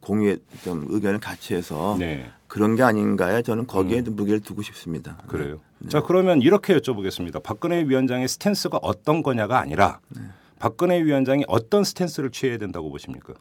공유의 0.00 0.38
좀 0.64 0.86
의견을 0.88 1.20
같이 1.20 1.54
해서 1.54 1.96
네. 1.98 2.30
그런 2.46 2.76
게 2.76 2.82
아닌가에 2.82 3.42
저는 3.42 3.66
거기에 3.66 4.02
도 4.02 4.10
무게를 4.12 4.40
두고 4.40 4.62
싶습니다. 4.62 5.18
그래요. 5.28 5.60
자 5.88 6.02
그러면 6.02 6.40
이렇게 6.40 6.76
여쭤보겠습니다. 6.76 7.42
박근혜 7.42 7.82
위원장의 7.82 8.26
스탠스가 8.26 8.78
어떤 8.82 9.22
거냐가 9.22 9.60
아니라 9.60 10.00
네. 10.08 10.22
박근혜 10.58 11.02
위원장이 11.02 11.44
어떤 11.48 11.84
스탠스를 11.84 12.30
취해야 12.30 12.58
된다고 12.58 12.90
보십니까? 12.90 13.34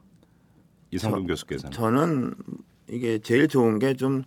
이성근 0.91 1.21
저- 1.21 1.27
교수께서는. 1.27 1.71
저는 1.71 2.33
이게 2.89 3.19
제일 3.19 3.47
좋은 3.47 3.79
게 3.79 3.93
좀 3.95 4.23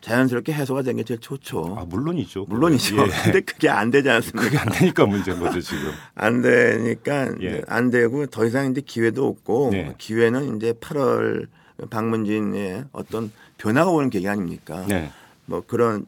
자연스럽게 0.00 0.52
해소가 0.52 0.82
된 0.82 0.96
게 0.96 1.02
제일 1.02 1.18
좋죠. 1.18 1.74
아 1.76 1.84
물론이죠. 1.84 2.44
물론이죠. 2.48 2.96
예. 2.98 3.02
근데 3.24 3.40
그게 3.40 3.68
안 3.68 3.90
되지 3.90 4.08
않습니까? 4.08 4.42
그게 4.44 4.56
안 4.58 4.68
되니까 4.68 5.06
문제인 5.06 5.40
거죠 5.40 5.60
지금. 5.60 5.90
안 6.14 6.40
되니까 6.40 7.34
예. 7.42 7.62
안 7.66 7.90
되고 7.90 8.24
더 8.26 8.44
이상 8.46 8.70
이제 8.70 8.80
기회도 8.80 9.26
없고 9.26 9.70
네. 9.72 9.94
기회는 9.98 10.56
이제 10.56 10.72
8월 10.74 11.48
방문진의 11.90 12.84
어떤 12.92 13.32
변화가 13.58 13.90
오는 13.90 14.08
계기 14.08 14.28
아닙니까? 14.28 14.86
네. 14.86 15.10
뭐 15.46 15.62
그런 15.66 16.06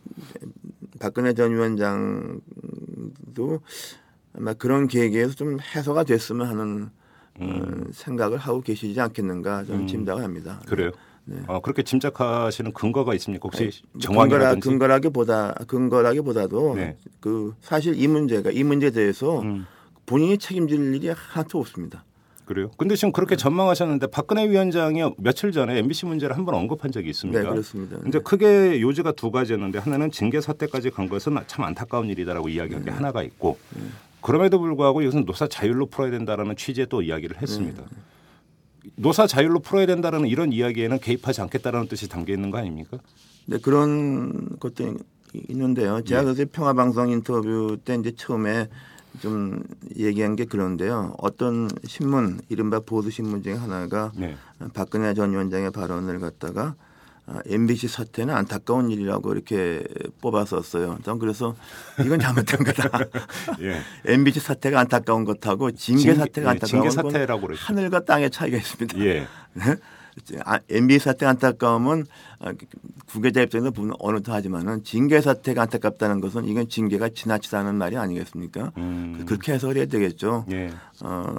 박근혜 1.00 1.32
전 1.34 1.50
위원장도 1.52 2.40
아마 4.36 4.54
그런 4.54 4.86
계기에서 4.88 5.34
좀 5.34 5.58
해소가 5.60 6.04
됐으면 6.04 6.46
하는 6.46 6.90
어, 7.38 7.84
생각을 7.92 8.38
하고 8.38 8.60
계시지 8.60 9.00
않겠는가 9.00 9.64
저는 9.64 9.82
음. 9.82 9.86
짐작을 9.86 10.22
합니다. 10.22 10.60
그래요. 10.66 10.90
네. 11.24 11.38
아, 11.46 11.60
그렇게 11.60 11.82
짐작하시는 11.82 12.72
근거가 12.72 13.14
있습니까? 13.14 13.42
혹시 13.44 13.82
근거라, 13.92 14.00
정황이라든지. 14.00 14.68
근거라 14.68 14.98
기보다 14.98 15.54
근거라기보다도 15.66 16.74
네. 16.74 16.96
그 17.20 17.54
사실 17.60 18.00
이 18.00 18.08
문제가 18.08 18.50
이 18.50 18.62
문제에 18.64 18.90
대해서 18.90 19.40
음, 19.40 19.66
본인이 20.06 20.38
책임질 20.38 20.94
일이 20.94 21.08
하나도 21.08 21.58
없습니다. 21.60 22.04
그래요. 22.46 22.68
근데 22.76 22.96
지금 22.96 23.10
네. 23.10 23.12
그렇게 23.12 23.36
전망하셨는데 23.36 24.08
박근혜 24.08 24.48
위원장이 24.48 25.14
며칠 25.18 25.52
전에 25.52 25.78
MBC 25.78 26.06
문제를 26.06 26.36
한번 26.36 26.56
언급한 26.56 26.90
적이 26.90 27.10
있습니다. 27.10 27.40
네, 27.40 27.48
그렇습니다. 27.48 27.96
이제 28.08 28.18
크게 28.18 28.80
요지가 28.80 29.12
두 29.12 29.30
가지였는데 29.30 29.78
하나는 29.78 30.10
징계 30.10 30.40
사태까지 30.40 30.90
간 30.90 31.08
것은 31.08 31.36
참 31.46 31.64
안타까운 31.64 32.08
일이다라고 32.08 32.48
이야기한 32.48 32.82
네. 32.84 32.90
게 32.90 32.96
하나가 32.96 33.22
있고 33.22 33.56
그럼에도 34.22 34.58
불구하고 34.58 35.02
이것은 35.02 35.24
노사 35.24 35.48
자율로 35.48 35.86
풀어야 35.86 36.10
된다라는 36.10 36.56
취지의 36.56 36.88
또 36.88 37.02
이야기를 37.02 37.36
네. 37.36 37.42
했습니다. 37.42 37.84
노사 38.96 39.26
자율로 39.26 39.60
풀어야 39.60 39.86
된다는 39.86 40.26
이런 40.26 40.52
이야기에는 40.52 40.98
개입하지 41.00 41.40
않겠다라는 41.42 41.88
뜻이 41.88 42.08
담겨 42.08 42.32
있는 42.32 42.50
거 42.50 42.58
아닙니까? 42.58 42.98
네, 43.46 43.58
그런 43.58 44.58
것도 44.58 44.96
있는데요. 45.48 46.02
제가 46.02 46.22
네. 46.22 46.32
그래서 46.32 46.50
평화 46.52 46.72
방송 46.72 47.10
인터뷰 47.10 47.76
때 47.84 47.94
이제 47.94 48.12
처음에 48.16 48.68
좀 49.20 49.62
얘기한 49.96 50.36
게 50.36 50.44
그런데요. 50.44 51.14
어떤 51.18 51.68
신문, 51.84 52.40
이른바 52.48 52.80
보도신문 52.80 53.42
중에 53.42 53.54
하나가 53.54 54.12
네. 54.16 54.36
박근혜 54.72 55.14
전 55.14 55.32
위원장의 55.32 55.72
발언을 55.72 56.20
갖다가 56.20 56.62
아, 56.62 56.89
MBC 57.46 57.88
사태는 57.88 58.34
안타까운 58.34 58.90
일이라고 58.90 59.32
이렇게 59.32 59.84
뽑았었어요. 60.20 60.98
전 61.04 61.18
그래서 61.18 61.54
이건 62.04 62.18
잘못된 62.20 62.64
거다. 62.64 62.90
예. 63.60 63.80
MBC 64.04 64.40
사태가 64.40 64.80
안타까운 64.80 65.24
것하고 65.24 65.70
징계 65.72 66.02
징계- 66.02 66.14
사태가 66.16 66.46
예, 66.46 66.50
안타까운 66.50 66.68
징계 66.68 66.88
건 66.88 67.12
사태라고 67.12 67.46
그러죠. 67.46 67.62
하늘과 67.64 68.00
땅의 68.04 68.30
차이가 68.30 68.56
있습니다. 68.56 68.98
예. 69.00 69.26
네? 69.54 69.76
아, 70.44 70.58
MB 70.68 70.98
사태 70.98 71.24
안타까움은 71.24 72.04
아, 72.40 72.52
구계자 73.06 73.42
입장에서 73.42 73.70
보면 73.70 73.94
어느 74.00 74.20
도 74.20 74.32
하지만은 74.32 74.82
징계 74.82 75.20
사태가 75.20 75.62
안타깝다는 75.62 76.20
것은 76.20 76.46
이건 76.46 76.68
징계가 76.68 77.10
지나치다는 77.10 77.76
말이 77.76 77.96
아니겠습니까? 77.96 78.72
음. 78.76 79.22
그렇게 79.24 79.52
해석을 79.52 79.76
해야 79.76 79.86
되겠죠. 79.86 80.46
예. 80.50 80.70
어, 81.04 81.34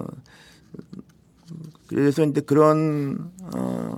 그래서 1.87 2.23
이제 2.23 2.39
그런 2.41 3.31
어, 3.53 3.95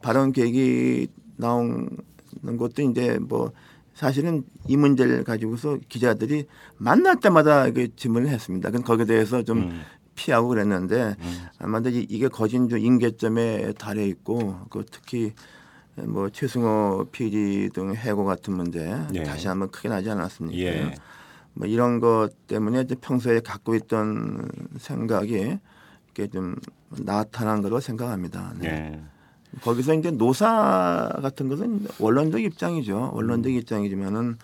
발언 0.00 0.32
계획이 0.32 1.08
나오는 1.42 2.56
것도 2.58 2.82
이제 2.82 3.18
뭐 3.20 3.52
사실은 3.94 4.42
이 4.68 4.76
문제를 4.76 5.22
가지고서 5.24 5.76
기자들이 5.88 6.46
만날 6.78 7.20
때마다 7.20 7.70
그 7.70 7.94
질문을 7.94 8.28
했습니다. 8.30 8.70
근데 8.70 8.84
거기에 8.84 9.04
대해서 9.04 9.42
좀 9.42 9.58
음. 9.58 9.82
피하고 10.14 10.48
그랬는데 10.48 11.14
음. 11.20 11.38
아마도 11.58 11.90
이- 11.90 12.06
이게 12.08 12.28
거진 12.28 12.68
좀 12.68 12.78
임계점에 12.78 13.72
달해 13.78 14.06
있고 14.06 14.60
그 14.70 14.84
특히 14.90 15.32
뭐 15.96 16.30
최승호 16.30 17.06
PD 17.12 17.70
등 17.74 17.94
해고 17.94 18.24
같은 18.24 18.54
문제 18.54 18.96
예. 19.12 19.22
다시 19.24 19.48
한번 19.48 19.70
크게 19.70 19.88
나지 19.90 20.08
않았습니까? 20.10 20.58
예. 20.58 20.94
뭐 21.54 21.66
이런 21.66 22.00
것 22.00 22.30
때문에 22.46 22.80
이제 22.80 22.94
평소에 22.94 23.40
갖고 23.40 23.74
있던 23.74 24.48
생각이 24.78 25.58
이렇게 26.14 26.30
좀 26.32 26.56
나타난 27.04 27.60
거로 27.60 27.78
생각합니다. 27.80 28.54
네. 28.58 28.68
예. 28.68 29.11
거기서 29.60 29.94
이제 29.94 30.10
노사 30.10 31.10
같은 31.20 31.48
것은 31.48 31.86
원론적 31.98 32.40
입장이죠. 32.40 33.12
원론적 33.14 33.52
음. 33.52 33.58
입장이지만은 33.58 34.38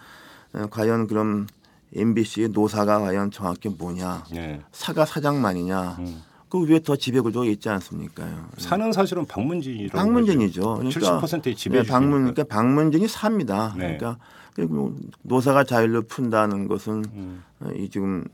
어, 0.55 0.67
과연 0.71 1.07
그럼 1.07 1.47
MBC의 1.95 2.51
노사가 2.51 3.01
과연 3.01 3.31
정확히 3.31 3.69
뭐냐? 3.69 4.25
예. 4.35 4.61
사가 4.73 5.07
사장만이냐? 5.07 5.97
음. 6.01 6.23
그 6.49 6.67
위에 6.67 6.81
더 6.81 6.97
지배구조가 6.97 7.47
있지 7.47 7.69
않습니까요? 7.69 8.49
사는 8.57 8.91
사실은 8.93 9.27
박문진이라고 9.27 9.97
박문진이죠. 9.97 10.77
그러니까 10.77 11.21
70%의 11.21 11.55
지배 11.55 11.83
네, 11.83 11.87
박문 11.89 12.33
그러니까 12.33 12.45
박문진이 12.45 13.07
삽니다. 13.07 13.75
네. 13.77 13.99
그러니까 13.99 14.19
그리고 14.55 14.95
노사가 15.23 15.65
자율로 15.65 16.03
푼다는 16.03 16.67
것은 16.67 17.05
음. 17.13 17.45
어, 17.61 17.71
이 17.77 17.89
지금 17.91 18.25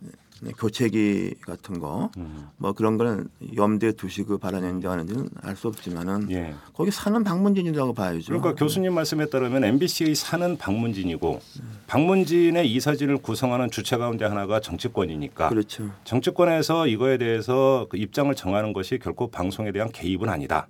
교체기 0.59 1.35
같은 1.43 1.79
거 1.79 2.11
음. 2.17 2.49
뭐 2.57 2.73
그런 2.73 2.97
거는 2.99 3.29
염두에 3.57 3.93
두시고 3.93 4.39
바라는지 4.39 4.87
하는지는 4.87 5.29
알 5.43 5.55
수 5.57 5.69
없지만은 5.69 6.31
예. 6.33 6.55
거기 6.73 6.91
사는 6.91 7.23
박문진이라고 7.23 7.95
봐야죠. 7.95 8.27
그러니까 8.27 8.55
교수님 8.55 8.93
말씀에 8.93 9.27
따르면 9.27 9.63
MBC의 9.65 10.15
사는 10.17 10.57
박문진이고 10.59 11.41
박문진의 11.87 12.71
이 12.71 12.81
사진을 12.81 13.19
구성하는 13.19 13.71
주체 13.71 13.97
가운데 13.97 14.25
하나가 14.25 14.61
정치권이니까 14.61 15.49
그렇죠. 15.49 15.91
정치권에서 16.03 16.89
이거에 16.89 17.19
대해서 17.19 17.87
그 17.89 17.97
입장을 17.97 18.35
정하는 18.35 18.73
것이 18.73 18.99
결코 18.99 19.29
방송에 19.31 19.71
대한 19.71 19.91
개입은 19.93 20.29
아니다. 20.29 20.67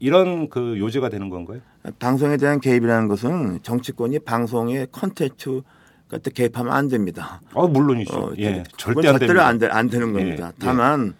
이런 0.00 0.48
그 0.48 0.78
요지가 0.78 1.08
되는 1.08 1.28
건가요? 1.28 1.60
방송에 1.98 2.36
대한 2.36 2.58
개입이라는 2.60 3.06
것은 3.08 3.60
정치권이 3.62 4.20
방송의 4.20 4.88
컨텐츠 4.90 5.62
같은 6.10 6.32
개입하면 6.32 6.72
안 6.72 6.88
됩니다. 6.88 7.40
어 7.54 7.68
물론이죠. 7.68 8.14
어, 8.14 8.32
예, 8.38 8.64
절대 8.76 9.08
안 9.08 9.18
됩니다. 9.18 9.46
안, 9.46 9.58
되, 9.58 9.66
안 9.68 9.88
되는 9.88 10.08
예, 10.08 10.12
겁니다. 10.12 10.48
예. 10.48 10.52
다만 10.58 11.14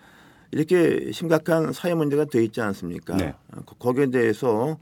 이렇게 0.50 1.12
심각한 1.12 1.72
사회 1.72 1.94
문제가 1.94 2.24
돼 2.24 2.42
있지 2.44 2.60
않습니까? 2.60 3.16
네. 3.16 3.34
어, 3.52 3.60
거기에 3.78 4.10
대해서 4.10 4.78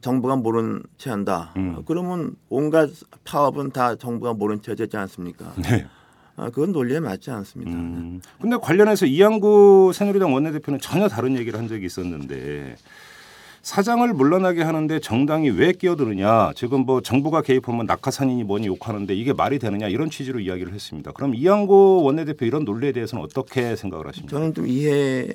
정부가 0.00 0.36
모른 0.36 0.82
채 0.98 1.10
한다. 1.10 1.52
음. 1.56 1.76
어, 1.76 1.82
그러면 1.86 2.36
온갖 2.48 2.90
파업은 3.24 3.70
다 3.70 3.96
정부가 3.96 4.34
모른 4.34 4.60
채 4.60 4.74
되지 4.74 4.96
않습니까? 4.96 5.54
네. 5.56 5.86
아, 6.36 6.50
그건 6.50 6.72
논리에 6.72 7.00
맞지 7.00 7.30
않습니다. 7.30 7.70
음. 7.70 8.20
근데 8.40 8.56
관련해서 8.56 9.06
이양구 9.06 9.92
새누리당 9.94 10.34
원내대표는 10.34 10.80
전혀 10.80 11.08
다른 11.08 11.36
얘기를 11.38 11.58
한 11.58 11.68
적이 11.68 11.86
있었는데 11.86 12.76
사장을 13.68 14.06
물러나게 14.12 14.62
하는데 14.62 15.00
정당이 15.00 15.48
왜 15.50 15.72
끼어드느냐 15.72 16.52
지금 16.54 16.80
뭐 16.84 17.00
정부가 17.00 17.40
개입하면 17.40 17.86
낙하산이니 17.86 18.44
뭐니 18.44 18.66
욕하는데 18.66 19.14
이게 19.14 19.32
말이 19.32 19.58
되느냐 19.58 19.88
이런 19.88 20.10
취지로 20.10 20.38
이야기를 20.38 20.74
했습니다. 20.74 21.12
그럼 21.12 21.34
이양구 21.34 22.02
원내대표 22.04 22.44
이런 22.44 22.64
논리에 22.66 22.92
대해서는 22.92 23.24
어떻게 23.24 23.74
생각을 23.74 24.06
하십니까? 24.06 24.36
저는 24.36 24.52
좀 24.52 24.66
이해가 24.66 25.32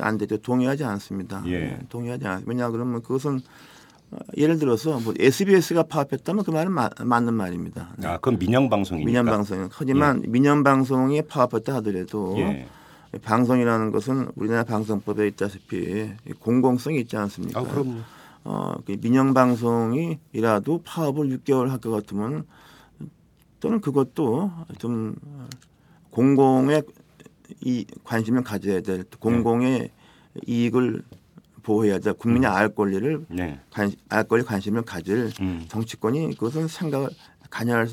안 0.00 0.18
되죠. 0.18 0.36
동의하지 0.38 0.82
않습니다. 0.82 1.44
예. 1.46 1.58
네, 1.60 1.78
동의하지 1.88 2.26
않. 2.26 2.42
왜냐 2.44 2.68
그러면 2.70 3.02
그것은 3.02 3.40
어, 4.10 4.16
예를 4.36 4.58
들어서 4.58 4.98
뭐 4.98 5.14
SBS가 5.16 5.84
파업했다면 5.84 6.42
그 6.42 6.50
말은 6.50 6.72
마- 6.72 6.90
맞는 7.00 7.34
말입니다. 7.34 7.90
네. 7.98 8.08
아 8.08 8.16
그건 8.16 8.36
민영 8.40 8.68
방송이니까. 8.68 9.06
민영 9.06 9.26
방송. 9.26 9.68
하지만 9.70 10.24
민영 10.26 10.64
방송이 10.64 11.22
파업했다 11.22 11.76
하더라도 11.76 12.34
예. 12.38 12.66
방송이라는 13.18 13.90
것은 13.92 14.28
우리나라 14.36 14.64
방송법에 14.64 15.26
있다시피 15.28 16.10
공공성이 16.40 17.00
있지 17.00 17.16
않습니까? 17.16 17.60
아 17.60 17.64
그럼 17.64 18.04
어, 18.44 18.74
그 18.86 18.96
민영 19.00 19.34
방송이라도 19.34 20.82
파업을 20.84 21.28
6개월 21.38 21.68
할 21.68 21.78
것 21.80 21.90
같으면 21.90 22.44
또는 23.60 23.80
그것도 23.80 24.50
좀 24.78 25.16
공공의 26.10 26.82
이 27.62 27.84
관심을 28.04 28.42
가져야 28.44 28.80
될 28.80 29.04
공공의 29.18 29.90
이익을 30.46 31.02
보호해야 31.62 31.98
될 31.98 32.14
국민의 32.14 32.48
알 32.48 32.68
권리를 32.68 33.26
네. 33.28 33.60
관, 33.70 33.90
알 34.08 34.24
권리 34.24 34.42
관심을 34.44 34.82
가질 34.82 35.32
음. 35.40 35.64
정치권이 35.68 36.34
그것은 36.34 36.68
생각을 36.68 37.08
관여할 37.50 37.88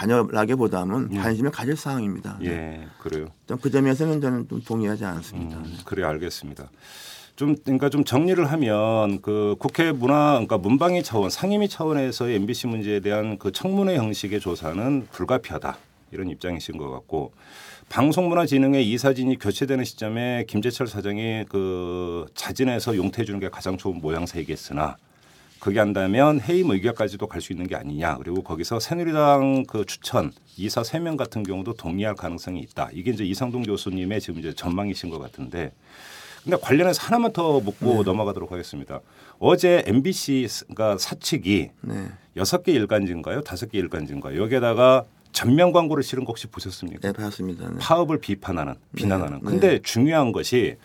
관여라기보다는 0.00 1.10
예. 1.12 1.18
관심을 1.18 1.50
가질 1.50 1.76
사항입니다. 1.76 2.38
예 2.42 2.86
그래요. 2.98 3.26
좀그 3.46 3.70
점에서는 3.70 4.20
저는 4.20 4.48
좀 4.48 4.62
동의하지 4.62 5.04
않습니다. 5.04 5.58
음, 5.58 5.78
그래 5.84 6.04
알겠습니다. 6.04 6.70
좀 7.36 7.56
그러니까 7.56 7.88
좀 7.90 8.04
정리를 8.04 8.50
하면 8.50 9.20
그 9.20 9.56
국회 9.58 9.92
문화 9.92 10.32
그러니까 10.32 10.58
문방위 10.58 11.02
차원 11.02 11.30
상임위 11.30 11.68
차원에서의 11.68 12.36
MBC 12.36 12.66
문제에 12.66 13.00
대한 13.00 13.38
그 13.38 13.52
청문회 13.52 13.96
형식의 13.96 14.40
조사는 14.40 15.08
불가피하다 15.10 15.76
이런 16.12 16.28
입장이신 16.28 16.76
것 16.76 16.90
같고 16.90 17.32
방송문화진흥회 17.88 18.82
이사진이 18.82 19.38
교체되는 19.38 19.84
시점에 19.84 20.44
김재철 20.48 20.86
사장이 20.86 21.44
그 21.48 22.26
자진해서 22.34 22.96
용퇴해 22.96 23.24
주는 23.24 23.40
게 23.40 23.48
가장 23.48 23.76
좋은 23.76 24.00
모양새이겠으나 24.00 24.96
그게 25.60 25.78
한다면 25.78 26.40
해임 26.40 26.70
의결까지도 26.70 27.26
갈 27.26 27.40
수 27.40 27.52
있는 27.52 27.66
게 27.66 27.76
아니냐. 27.76 28.16
그리고 28.16 28.42
거기서 28.42 28.80
새누리당 28.80 29.64
그 29.66 29.84
추천 29.86 30.32
이사 30.56 30.82
세 30.82 30.98
명 31.00 31.16
같은 31.16 31.42
경우도 31.42 31.74
동의할 31.74 32.14
가능성이 32.14 32.60
있다. 32.60 32.90
이게 32.92 33.10
이제 33.12 33.24
이상동 33.24 33.62
교수님의 33.62 34.20
지금 34.20 34.38
이제 34.40 34.52
전망이신 34.54 35.08
것 35.10 35.18
같은데. 35.18 35.72
근데 36.44 36.56
관련해서 36.60 37.02
하나만 37.02 37.32
더 37.34 37.60
묻고 37.60 38.02
넘어가도록 38.02 38.50
하겠습니다. 38.52 39.00
어제 39.38 39.82
MBC가 39.86 40.96
사측이 40.98 41.70
네. 41.82 42.06
여섯 42.36 42.62
개 42.62 42.72
일간지인가요? 42.72 43.42
다섯 43.42 43.70
개 43.70 43.78
일간지인가요? 43.78 44.40
여기에다가 44.42 45.04
전면 45.32 45.72
광고를 45.72 46.02
실은 46.02 46.24
거 46.24 46.30
혹시 46.30 46.46
보셨습니까? 46.46 47.00
네, 47.00 47.12
봤습니다. 47.12 47.68
네. 47.68 47.76
파업을 47.78 48.18
비판하는 48.20 48.74
비난하는. 48.96 49.40
네. 49.42 49.50
근데 49.50 49.80
중요한 49.82 50.32
것이 50.32 50.76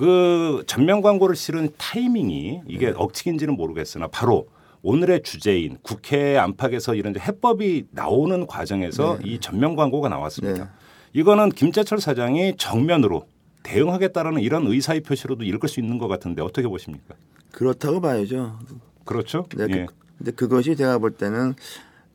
그 0.00 0.64
전면 0.66 1.02
광고를 1.02 1.36
실은 1.36 1.68
타이밍이 1.76 2.62
이게 2.66 2.86
네. 2.86 2.92
억측인지는 2.96 3.54
모르겠으나 3.54 4.06
바로 4.06 4.48
오늘의 4.80 5.22
주제인 5.22 5.76
국회 5.82 6.38
안팎에서 6.38 6.94
이런 6.94 7.14
해법이 7.20 7.88
나오는 7.90 8.46
과정에서 8.46 9.18
이 9.22 9.38
전면 9.40 9.76
광고가 9.76 10.08
나왔습니다. 10.08 10.64
네. 10.64 10.70
이거는 11.12 11.50
김재철 11.50 12.00
사장이 12.00 12.56
정면으로 12.56 13.26
대응하겠다라는 13.62 14.40
이런 14.40 14.66
의사의 14.66 15.02
표시로도 15.02 15.44
읽을 15.44 15.68
수 15.68 15.80
있는 15.80 15.98
것 15.98 16.08
같은데 16.08 16.40
어떻게 16.40 16.66
보십니까? 16.66 17.14
그렇다고 17.52 18.00
봐야죠. 18.00 18.58
그렇죠? 19.04 19.44
네, 19.54 19.66
예. 19.68 19.84
그, 19.84 19.94
근데 20.16 20.30
그것이 20.30 20.76
제가 20.76 20.96
볼 20.96 21.10
때는 21.10 21.52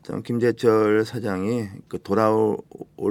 좀 0.05 0.21
김재철 0.21 1.03
사장이 1.03 1.67
그 1.87 1.99
돌아올 1.99 2.59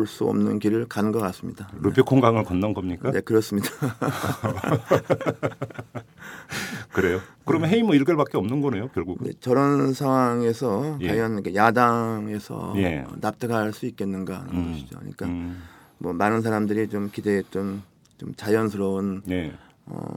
수 0.07 0.27
없는 0.27 0.61
길을 0.61 0.87
가는 0.87 1.11
것 1.11 1.19
같습니다. 1.19 1.69
네. 1.73 1.81
루비콘 1.83 2.21
강을 2.21 2.45
건넌 2.45 2.73
겁니까? 2.73 3.11
네, 3.11 3.21
그렇습니다. 3.21 3.69
그래요. 6.93 7.21
그러면 7.45 7.71
해임 7.71 7.91
의결밖에 7.91 8.39
없는 8.39 8.61
거네요, 8.61 8.91
결국. 8.95 9.19
네, 9.25 9.33
저런 9.41 9.93
상황에서 9.93 10.99
예. 11.01 11.09
과연 11.09 11.43
그 11.43 11.57
야당에서 11.57 12.75
예. 12.77 13.05
납득할 13.21 13.73
수 13.73 13.87
있겠는가 13.87 14.43
하는 14.43 14.55
음, 14.55 14.73
것이죠. 14.75 15.01
그러니까 15.01 15.27
음, 15.27 15.65
뭐 15.99 16.13
많은 16.13 16.43
사람들이 16.43 16.87
좀 16.89 17.11
기대했던 17.11 17.83
좀 18.19 18.35
자연스러운 18.37 19.23
네. 19.27 19.53
어, 19.87 20.15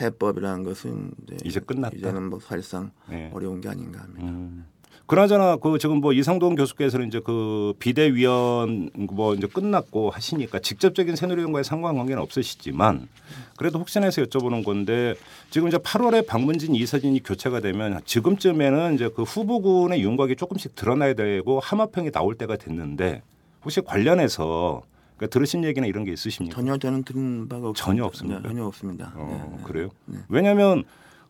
해법이라는 0.00 0.64
것은 0.64 1.10
이제, 1.22 1.36
이제 1.44 1.60
끝났다. 1.60 1.98
이제는 1.98 2.30
뭐 2.30 2.40
사실상 2.40 2.92
네. 3.10 3.30
어려운 3.34 3.60
게 3.60 3.68
아닌가 3.68 4.00
합니다. 4.00 4.26
음. 4.26 4.64
그나저나 5.06 5.56
그 5.56 5.78
지금 5.78 6.00
뭐 6.00 6.12
이상동 6.12 6.56
교수께서는 6.56 7.06
이제 7.06 7.20
그 7.24 7.74
비대위원 7.78 8.90
뭐 9.12 9.34
이제 9.34 9.46
끝났고 9.46 10.10
하시니까 10.10 10.58
직접적인 10.58 11.14
새누리당과의 11.14 11.62
상관관계는 11.62 12.20
없으시지만 12.22 13.08
그래도 13.56 13.78
혹시나 13.78 14.06
해서 14.06 14.22
여쭤보는 14.22 14.64
건데 14.64 15.14
지금 15.50 15.68
이제 15.68 15.78
8월에 15.78 16.26
박문진 16.26 16.74
이사진이 16.74 17.22
교체가 17.22 17.60
되면 17.60 18.00
지금쯤에는 18.04 18.94
이제 18.96 19.08
그 19.14 19.22
후보군의 19.22 20.02
윤곽이 20.02 20.34
조금씩 20.34 20.74
드러나야 20.74 21.14
되고 21.14 21.60
하마평이 21.60 22.10
나올 22.10 22.34
때가 22.34 22.56
됐는데 22.56 23.22
혹시 23.62 23.80
관련해서 23.80 24.82
그러니까 25.16 25.32
들으신 25.32 25.62
얘기나 25.64 25.86
이런 25.86 26.04
게 26.04 26.12
있으십니까? 26.12 26.56
전혀 26.56 26.76
저는 26.76 27.04
들은 27.04 27.48
바가 27.48 27.68
없습니다. 27.68 27.86
전혀 27.86 28.04
없습니까? 28.04 28.40
네, 28.40 28.48
전혀 28.48 28.64
없습니다. 28.66 29.12
어, 29.14 29.48
네, 29.50 29.56
네. 29.56 29.62
그래요? 29.62 29.88
왜냐하면 30.28 30.82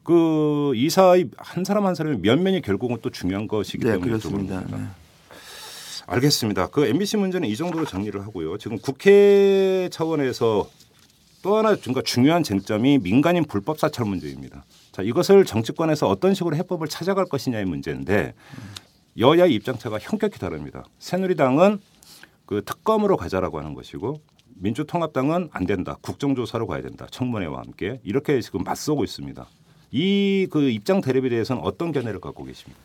그 0.07 0.73
이사의 0.77 1.31
한 1.37 1.65
사람 1.65 1.85
한 1.85 1.97
사람의 1.97 2.21
면면이 2.21 2.63
결국은 2.63 2.99
또 3.03 3.11
중요한 3.11 3.49
것이기 3.49 3.85
네, 3.85 3.93
때문에 3.93 4.07
그렇습니다. 4.07 4.61
네. 4.61 4.85
알겠습니다. 6.07 6.69
그 6.69 6.87
MBC 6.87 7.17
문제는 7.17 7.49
이 7.49 7.57
정도로 7.57 7.85
정리를 7.85 8.21
하고요. 8.23 8.57
지금 8.57 8.79
국회 8.79 9.89
차원에서 9.91 10.71
또 11.43 11.57
하나 11.57 11.77
뭔가 11.85 12.03
중요한 12.03 12.45
쟁점이 12.45 12.99
민간인 12.99 13.45
불법 13.45 13.81
사찰 13.81 14.07
문제입니다. 14.07 14.65
자, 14.93 15.03
이것을 15.03 15.45
정치권에서 15.45 16.09
어떤 16.09 16.35
식으로 16.35 16.55
해법을 16.55 16.87
찾아갈 16.87 17.25
것이냐의 17.25 17.65
문제인데 17.65 18.35
여야의 19.19 19.55
입장차가 19.55 19.99
현격히 20.01 20.39
다릅니다. 20.39 20.85
새누리당은 21.01 21.81
그 22.47 22.63
특검으로 22.65 23.17
가자라고 23.17 23.59
하는 23.59 23.75
것이고 23.75 24.21
민주통합당은 24.55 25.49
안 25.51 25.67
된다. 25.67 25.97
국정조사로 26.01 26.69
가야 26.69 26.81
된다. 26.83 27.09
청문회와 27.11 27.59
함께 27.59 28.01
이렇게 28.05 28.41
지금 28.41 28.63
맞서고 28.63 29.03
있습니다. 29.03 29.49
이 29.93 30.47
그 30.51 30.69
입장 30.69 31.01
대립에 31.01 31.29
대해서는 31.29 31.63
어떤 31.63 31.93
견해를 31.93 32.21
갖고 32.21 32.45
계십니까? 32.45 32.81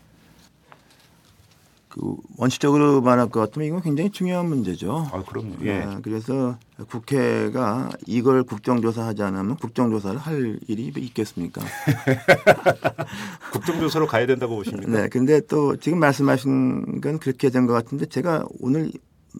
그 1.90 2.16
원칙적으로 2.38 3.02
말할 3.02 3.28
것 3.30 3.42
같으면 3.42 3.68
이건 3.68 3.82
굉장히 3.82 4.10
중요한 4.12 4.46
문제죠. 4.48 5.10
아, 5.12 5.24
그럼요. 5.24 5.56
예. 5.64 5.82
아, 5.82 6.00
그래서 6.02 6.58
국회가 6.88 7.90
이걸 8.08 8.44
국정조사하지 8.44 9.22
않으면 9.24 9.58
국정조사를 9.58 10.18
할 10.18 10.58
일이 10.68 10.90
있겠습니까? 10.96 11.62
국정조사로 13.52 14.08
가야 14.08 14.26
된다고 14.26 14.56
보십니까? 14.56 14.90
네. 14.90 15.10
근데 15.10 15.42
또 15.48 15.76
지금 15.76 16.00
말씀하신 16.00 17.02
건 17.02 17.20
그렇게 17.20 17.50
된 17.50 17.68
것 17.68 17.74
같은데 17.74 18.06
제가 18.06 18.46
오늘 18.62 18.92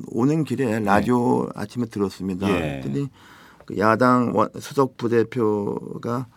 오는 0.08 0.44
길에 0.44 0.80
라디오 0.80 1.48
아침에 1.56 1.86
들었습니다. 1.86 2.50
예. 2.50 2.82
그랬더니 2.82 3.08
그 3.66 3.78
야당 3.78 4.32
원- 4.36 4.50
수석 4.60 4.98
부대표가 4.98 6.28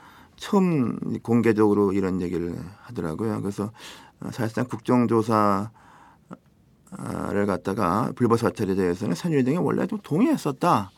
처음 0.49 0.99
공개적으로 1.23 1.93
이런 1.95 2.21
얘기를 2.21 2.55
하더라고요. 2.83 3.41
그래서 3.41 3.71
어, 4.21 4.29
사실상 4.31 4.67
국정조사 4.67 5.71
를 7.33 7.47
갖다가 7.47 8.13
불법 8.15 8.39
사찰에 8.39 8.77
대해서는 8.77 9.17
새누리당이 9.17 9.57
원래 9.57 9.85
좀 9.89 9.99
동의했었다. 10.03 10.93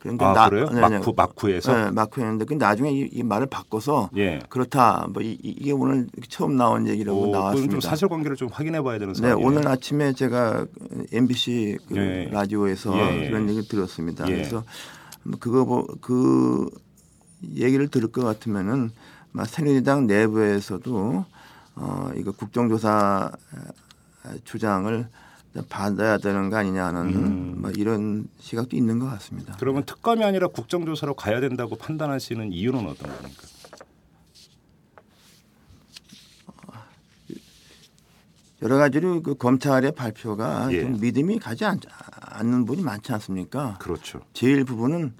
그러니까 0.00 0.44
아, 0.44 0.48
그래요? 0.48 0.66
마쿠- 0.72 1.14
마쿠에서? 1.16 1.72
네, 1.84 1.90
마쿠했는데 1.92 2.44
그 2.46 2.54
나중에 2.54 2.90
이, 2.90 3.08
이 3.12 3.22
말을 3.22 3.46
바꿔서 3.46 4.10
예. 4.16 4.40
그렇다. 4.48 5.06
뭐 5.12 5.22
이, 5.22 5.36
게 5.36 5.70
오늘 5.70 6.08
처음 6.28 6.56
나온 6.56 6.88
얘기라고 6.88 7.28
오, 7.28 7.30
나왔습니다. 7.30 7.70
좀 7.70 7.80
사실관계를 7.80 8.36
좀 8.36 8.48
확인해 8.50 8.82
봐야 8.82 8.98
되는 8.98 9.12
네, 9.14 9.20
상황이에요. 9.20 9.46
오늘 9.46 9.68
아침에 9.68 10.12
제가 10.14 10.66
MBC 11.12 11.78
그 11.88 11.96
예. 11.96 12.28
라디오에서 12.32 12.96
예, 12.98 13.24
예. 13.24 13.28
그런 13.28 13.48
얘기 13.48 13.60
를 13.60 13.68
들었습니다. 13.68 14.26
예. 14.28 14.32
그래서 14.32 14.64
뭐 15.22 15.36
그거 15.38 15.64
보- 15.64 15.86
그 16.00 16.68
얘기를 17.42 17.88
들을 17.88 18.10
것 18.10 18.22
같으면은 18.22 18.90
새누리당 19.46 20.06
내부에서도 20.06 21.24
어 21.76 22.10
이거 22.16 22.32
국정조사 22.32 23.30
주장을 24.44 25.08
받아야 25.68 26.18
되는 26.18 26.50
거 26.50 26.56
아니냐는 26.56 27.00
음. 27.14 27.54
뭐 27.60 27.70
이런 27.70 28.28
시각도 28.40 28.76
있는 28.76 28.98
것 28.98 29.06
같습니다. 29.10 29.56
그러면 29.58 29.84
특검이 29.84 30.24
아니라 30.24 30.48
국정조사로 30.48 31.14
가야 31.14 31.40
된다고 31.40 31.76
판단하시는 31.76 32.52
이유는 32.52 32.86
어떤 32.86 33.10
겁니까? 33.10 33.42
여러 38.62 38.78
가지로 38.78 39.22
그 39.22 39.34
검찰의 39.34 39.92
발표가 39.92 40.72
예. 40.72 40.80
좀 40.80 40.98
믿음이 40.98 41.38
가지 41.38 41.64
않, 41.64 41.78
않는 42.20 42.64
분이 42.64 42.82
많지 42.82 43.12
않습니까? 43.12 43.76
그렇죠. 43.78 44.20
제일 44.32 44.64
부분은 44.64 45.12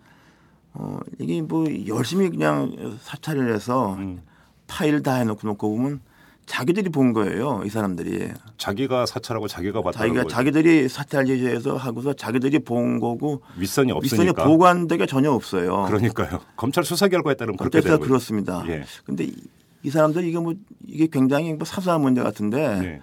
어 0.78 0.98
이게 1.18 1.40
뭐 1.42 1.66
열심히 1.86 2.28
그냥 2.28 2.98
사찰을 3.00 3.54
해서 3.54 3.94
음. 3.94 4.20
파일 4.66 5.02
다 5.02 5.14
해놓고 5.14 5.46
놓고 5.46 5.70
보면 5.76 6.00
자기들이 6.44 6.90
본 6.90 7.12
거예요 7.12 7.62
이 7.64 7.70
사람들이 7.70 8.28
자기가 8.58 9.06
사찰하고 9.06 9.48
자기가 9.48 9.80
봤다는 9.82 10.08
자기가 10.08 10.22
거죠. 10.24 10.34
자기들이 10.34 10.88
사찰 10.88 11.24
제재해서 11.26 11.76
하고서 11.76 12.12
자기들이 12.12 12.60
본 12.60 13.00
거고 13.00 13.42
윗선이 13.56 13.90
없으니까. 13.92 14.22
윗선이 14.22 14.46
보고한 14.48 14.86
데가 14.86 15.06
전혀 15.06 15.32
없어요. 15.32 15.86
그러니까요. 15.86 16.40
검찰 16.56 16.84
수사 16.84 17.08
결과에 17.08 17.34
따르면 17.34 17.56
그렇게 17.56 17.80
거죠. 17.80 17.98
그렇습니다. 17.98 18.62
예. 18.68 18.84
근데 19.04 19.24
이, 19.24 19.34
이 19.82 19.90
사람들 19.90 20.24
이게 20.24 20.38
뭐 20.38 20.54
이게 20.86 21.06
굉장히 21.08 21.52
뭐 21.54 21.64
사소한 21.64 22.00
문제 22.02 22.22
같은데 22.22 22.58
예. 22.84 23.00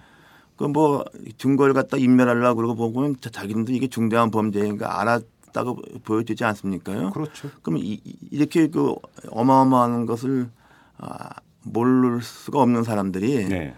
그뭐 0.56 1.04
증거를 1.36 1.74
갖다 1.74 1.96
인멸하려고 1.96 2.56
그러고 2.56 2.74
보고는 2.76 3.16
자- 3.20 3.28
자기들도 3.30 3.72
이게 3.72 3.88
중대한 3.88 4.30
범죄인가 4.30 5.00
알 5.00 5.20
았다고 5.54 5.78
보여지지 6.04 6.44
않습니까요? 6.44 7.10
그렇죠. 7.10 7.50
그럼 7.62 7.78
이, 7.78 8.00
이- 8.04 8.16
이렇게 8.30 8.66
그 8.68 8.94
어마어마한 9.30 10.06
것을 10.06 10.50
아, 10.98 11.30
모를 11.62 12.20
수가 12.22 12.60
없는 12.60 12.82
사람들이 12.82 13.48
네. 13.48 13.74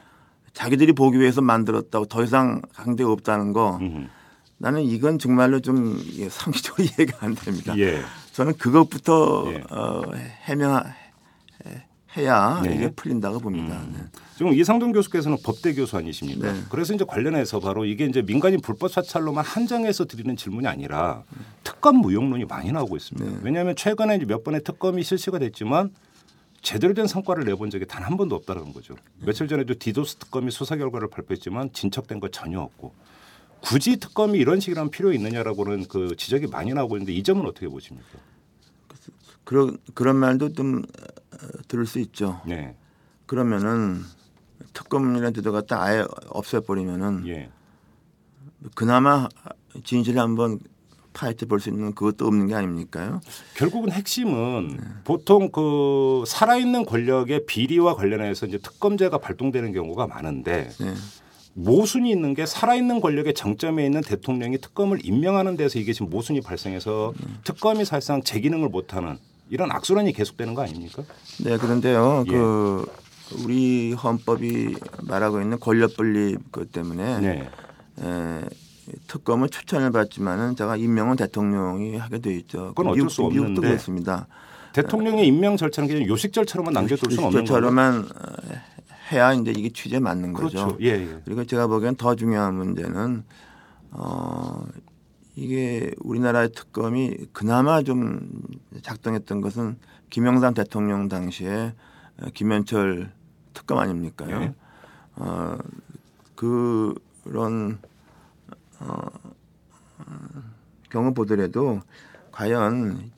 자기들이 0.54 0.92
보기 0.94 1.20
위해서 1.20 1.42
만들었다고 1.42 2.06
더 2.06 2.24
이상 2.24 2.62
강대가 2.74 3.12
없다는 3.12 3.52
거 3.52 3.76
음. 3.82 4.08
나는 4.58 4.82
이건 4.82 5.18
정말로 5.18 5.60
좀 5.60 5.98
이게 6.02 6.28
상식적으로 6.30 6.84
이해가 6.98 7.26
안 7.26 7.34
됩니다. 7.34 7.76
예. 7.78 8.00
저는 8.32 8.54
그것부터 8.56 9.52
예. 9.52 9.62
어, 9.70 10.02
해명 10.44 10.82
해야 12.16 12.60
네. 12.64 12.74
이게 12.74 12.90
풀린다고 12.90 13.40
봅니다. 13.40 13.82
네. 13.92 13.98
지금 14.36 14.52
이상돈 14.54 14.92
교수께서는 14.92 15.38
법대 15.44 15.74
교수 15.74 15.96
아니십니까? 15.96 16.52
네. 16.52 16.60
그래서 16.70 16.94
이제 16.94 17.04
관련해서 17.06 17.60
바로 17.60 17.84
이게 17.84 18.06
이제 18.06 18.22
민간인 18.22 18.60
불법 18.60 18.90
사찰로만 18.90 19.44
한정해서 19.44 20.04
드리는 20.06 20.34
질문이 20.36 20.66
아니라 20.66 21.24
특검 21.64 21.96
무용론이 21.98 22.44
많이 22.46 22.72
나오고 22.72 22.96
있습니다. 22.96 23.30
네. 23.30 23.38
왜냐하면 23.42 23.76
최근에 23.76 24.16
이제 24.16 24.24
몇 24.26 24.44
번의 24.44 24.62
특검이 24.64 25.02
실시가 25.02 25.38
됐지만 25.38 25.90
제대로 26.62 26.94
된 26.94 27.06
성과를 27.06 27.44
내본 27.44 27.70
적이 27.70 27.86
단 27.86 28.02
한 28.02 28.16
번도 28.16 28.34
없다는 28.36 28.72
거죠. 28.72 28.94
며칠 29.20 29.46
전에도 29.48 29.74
디도스 29.78 30.16
특검이 30.16 30.50
수사 30.50 30.76
결과를 30.76 31.08
발표했지만 31.08 31.72
진척된 31.72 32.20
거 32.20 32.28
전혀 32.28 32.60
없고 32.60 32.92
굳이 33.60 33.96
특검이 33.98 34.38
이런 34.38 34.60
식이라면 34.60 34.90
필요 34.90 35.12
있느냐라고는 35.12 35.86
그 35.88 36.14
지적이 36.16 36.46
많이 36.48 36.72
나오고 36.72 36.96
있는데 36.96 37.12
이 37.12 37.22
점은 37.22 37.46
어떻게 37.46 37.68
보십니까? 37.68 38.06
그런 39.44 39.76
그런 39.94 40.16
말도 40.16 40.52
좀 40.52 40.78
어, 40.78 41.04
들을 41.68 41.86
수 41.86 41.98
있죠. 42.00 42.40
네. 42.46 42.76
그러면은 43.26 44.02
특검이라는 44.72 45.32
데도 45.32 45.52
갖다 45.52 45.82
아예 45.82 46.04
없애버리면은 46.28 47.26
예. 47.28 47.50
그나마 48.74 49.28
진실을 49.84 50.20
한번 50.20 50.58
파헤쳐 51.12 51.46
볼 51.46 51.60
수 51.60 51.70
있는 51.70 51.94
그것도 51.94 52.26
없는 52.26 52.46
게 52.46 52.54
아닙니까요? 52.54 53.20
결국은 53.56 53.90
핵심은 53.90 54.78
보통 55.04 55.50
그 55.50 56.24
살아있는 56.26 56.84
권력의 56.84 57.46
비리와 57.46 57.94
관련해서 57.94 58.46
이제 58.46 58.58
특검제가 58.58 59.18
발동되는 59.18 59.72
경우가 59.72 60.06
많은데 60.06 60.68
네. 60.78 60.94
모순이 61.54 62.10
있는 62.10 62.34
게 62.34 62.44
살아있는 62.44 63.00
권력의 63.00 63.32
정점에 63.32 63.86
있는 63.86 64.02
대통령이 64.02 64.58
특검을 64.58 65.06
임명하는 65.06 65.56
데서 65.56 65.78
이게 65.78 65.94
지금 65.94 66.10
모순이 66.10 66.42
발생해서 66.42 67.14
특검이 67.44 67.86
사실상 67.86 68.22
제 68.22 68.38
기능을 68.38 68.68
못하는 68.68 69.16
이런 69.48 69.70
악순환이 69.70 70.12
계속되는 70.12 70.54
거 70.54 70.62
아닙니까? 70.62 71.02
네, 71.44 71.56
그런데요. 71.56 72.24
예. 72.26 72.30
그 72.30 72.86
우리 73.42 73.92
헌법이 73.92 74.76
말하고 75.02 75.40
있는 75.40 75.58
권력 75.58 75.96
분립 75.96 76.38
그 76.52 76.66
때문에 76.66 77.20
네. 77.20 77.50
에, 78.02 78.42
특검은 79.08 79.50
추천을 79.50 79.90
받지만은 79.90 80.54
제가 80.56 80.76
임명은 80.76 81.16
대통령이 81.16 81.96
하게 81.96 82.18
돼 82.20 82.34
있죠. 82.36 82.68
그건 82.68 82.88
어쩔 82.88 83.10
수 83.10 83.22
미국도 83.22 83.42
없는데 83.42 83.60
그렇습니다. 83.68 84.26
대통령의 84.72 85.26
임명 85.26 85.56
절차는 85.56 85.88
그냥 85.88 86.06
요식 86.06 86.32
절차로만 86.32 86.72
남겨둘 86.74 87.10
수는 87.10 87.24
없는 87.24 87.40
거죠. 87.40 87.52
저처럼만 87.52 88.00
어, 88.00 88.54
해야 89.10 89.32
이제 89.32 89.52
이게 89.56 89.70
취재 89.70 89.98
맞는 89.98 90.32
거죠. 90.32 90.66
그렇죠. 90.66 90.78
예, 90.82 90.88
예. 90.90 91.20
그리고 91.24 91.44
제가 91.44 91.66
보기엔 91.66 91.96
더 91.96 92.14
중요한 92.14 92.54
문제는 92.54 93.24
어 93.92 94.64
이게 95.36 95.92
우리나라의 95.98 96.50
특검이 96.52 97.14
그나마 97.32 97.82
좀 97.82 98.30
작동했던 98.82 99.42
것은 99.42 99.78
김영삼 100.08 100.54
대통령 100.54 101.08
당시에 101.08 101.74
김현철 102.32 103.12
특검 103.52 103.78
아닙니까요? 103.78 104.40
네. 104.40 104.54
어 105.16 105.58
그런 106.34 107.78
어 108.80 108.96
경우 110.88 111.12
보더라도 111.12 111.80
과연 112.32 113.10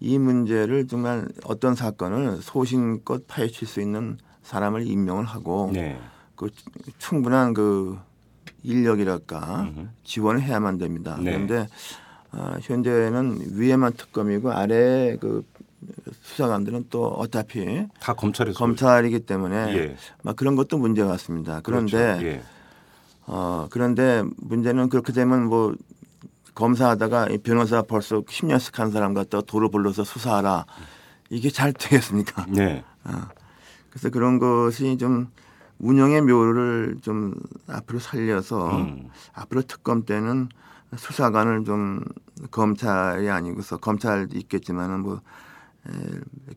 이 0.00 0.18
문제를 0.18 0.88
정말 0.88 1.28
어떤 1.44 1.76
사건을 1.76 2.42
소신껏 2.42 3.26
파헤칠 3.28 3.68
수 3.68 3.80
있는 3.80 4.18
사람을 4.42 4.86
임명을 4.86 5.24
하고 5.24 5.70
네. 5.72 6.00
그 6.34 6.48
충분한 6.98 7.54
그 7.54 7.98
인력이랄까. 8.62 9.70
지원을 10.04 10.42
해야만 10.42 10.78
됩니다. 10.78 11.16
네. 11.18 11.32
그런데 11.32 11.68
어, 12.32 12.56
현재는 12.60 13.38
위에만 13.56 13.94
특검이고 13.94 14.52
아래 14.52 15.16
그 15.20 15.44
수사관들은 16.22 16.86
또 16.90 17.06
어차피 17.06 17.86
다 18.00 18.14
검찰에서 18.14 18.58
검찰이기 18.58 19.20
때문에 19.20 19.76
예. 19.76 19.96
막 20.22 20.36
그런 20.36 20.54
것도 20.54 20.78
문제 20.78 21.02
같습니다. 21.02 21.60
그런데 21.62 21.96
그렇죠. 21.96 22.26
예. 22.26 22.42
어 23.26 23.66
그런데 23.70 24.22
문제는 24.36 24.88
그렇게 24.88 25.12
되면 25.12 25.46
뭐 25.46 25.74
검사하다가 26.54 27.28
이 27.28 27.38
변호사 27.38 27.82
벌써 27.82 28.20
10년씩 28.20 28.74
한 28.76 28.90
사람 28.90 29.14
갖다 29.14 29.40
도로 29.40 29.70
불러서 29.70 30.04
수사하라 30.04 30.66
이게 31.30 31.48
잘 31.48 31.72
되겠습니까? 31.72 32.46
네. 32.48 32.84
어. 33.04 33.12
그래서 33.88 34.10
그런 34.10 34.38
것이 34.38 34.98
좀 34.98 35.28
운영의 35.80 36.22
묘를 36.22 36.96
좀 37.02 37.34
앞으로 37.66 37.98
살려서 37.98 38.76
음. 38.78 39.08
앞으로 39.32 39.62
특검 39.62 40.04
때는 40.04 40.48
수사관을 40.96 41.64
좀 41.64 42.00
검찰이 42.50 43.28
아니고서 43.30 43.76
검찰도 43.78 44.36
있겠지만은 44.36 45.00
뭐 45.00 45.20
에, 45.88 45.90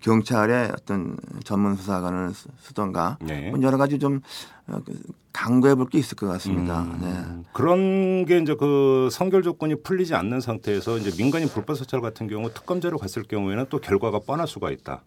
경찰의 0.01 0.71
어떤 0.73 1.15
전문 1.45 1.75
수사관을 1.75 2.33
쓰- 2.33 2.49
쓰던가 2.59 3.17
네. 3.21 3.51
뭐 3.51 3.61
여러 3.61 3.77
가지 3.77 3.97
좀 3.99 4.19
어, 4.67 4.79
그 4.85 4.99
강구해 5.31 5.75
볼 5.75 5.87
게 5.87 5.97
있을 5.99 6.15
것 6.15 6.27
같습니다. 6.27 6.81
음, 6.83 6.99
네. 7.01 7.43
그런 7.53 8.25
게 8.25 8.37
이제 8.39 8.55
그 8.55 9.09
선결 9.11 9.41
조건이 9.43 9.81
풀리지 9.81 10.13
않는 10.15 10.41
상태에서 10.41 10.97
이제 10.97 11.11
민간인 11.17 11.47
불법 11.47 11.75
사찰 11.77 12.01
같은 12.01 12.27
경우 12.27 12.49
특검제로 12.53 12.97
갔을 12.97 13.23
경우에는 13.23 13.65
또 13.69 13.79
결과가 13.79 14.19
뻔할 14.27 14.47
수가 14.47 14.69
있다. 14.71 15.01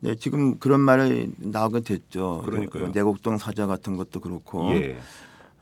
네, 0.00 0.14
지금 0.14 0.58
그런 0.58 0.80
말이 0.80 1.32
나오게 1.38 1.80
됐죠. 1.80 2.42
그러니까요. 2.44 2.86
그 2.86 2.98
내곡동 2.98 3.38
사자 3.38 3.66
같은 3.66 3.96
것도 3.96 4.20
그렇고 4.20 4.70
예. 4.74 4.98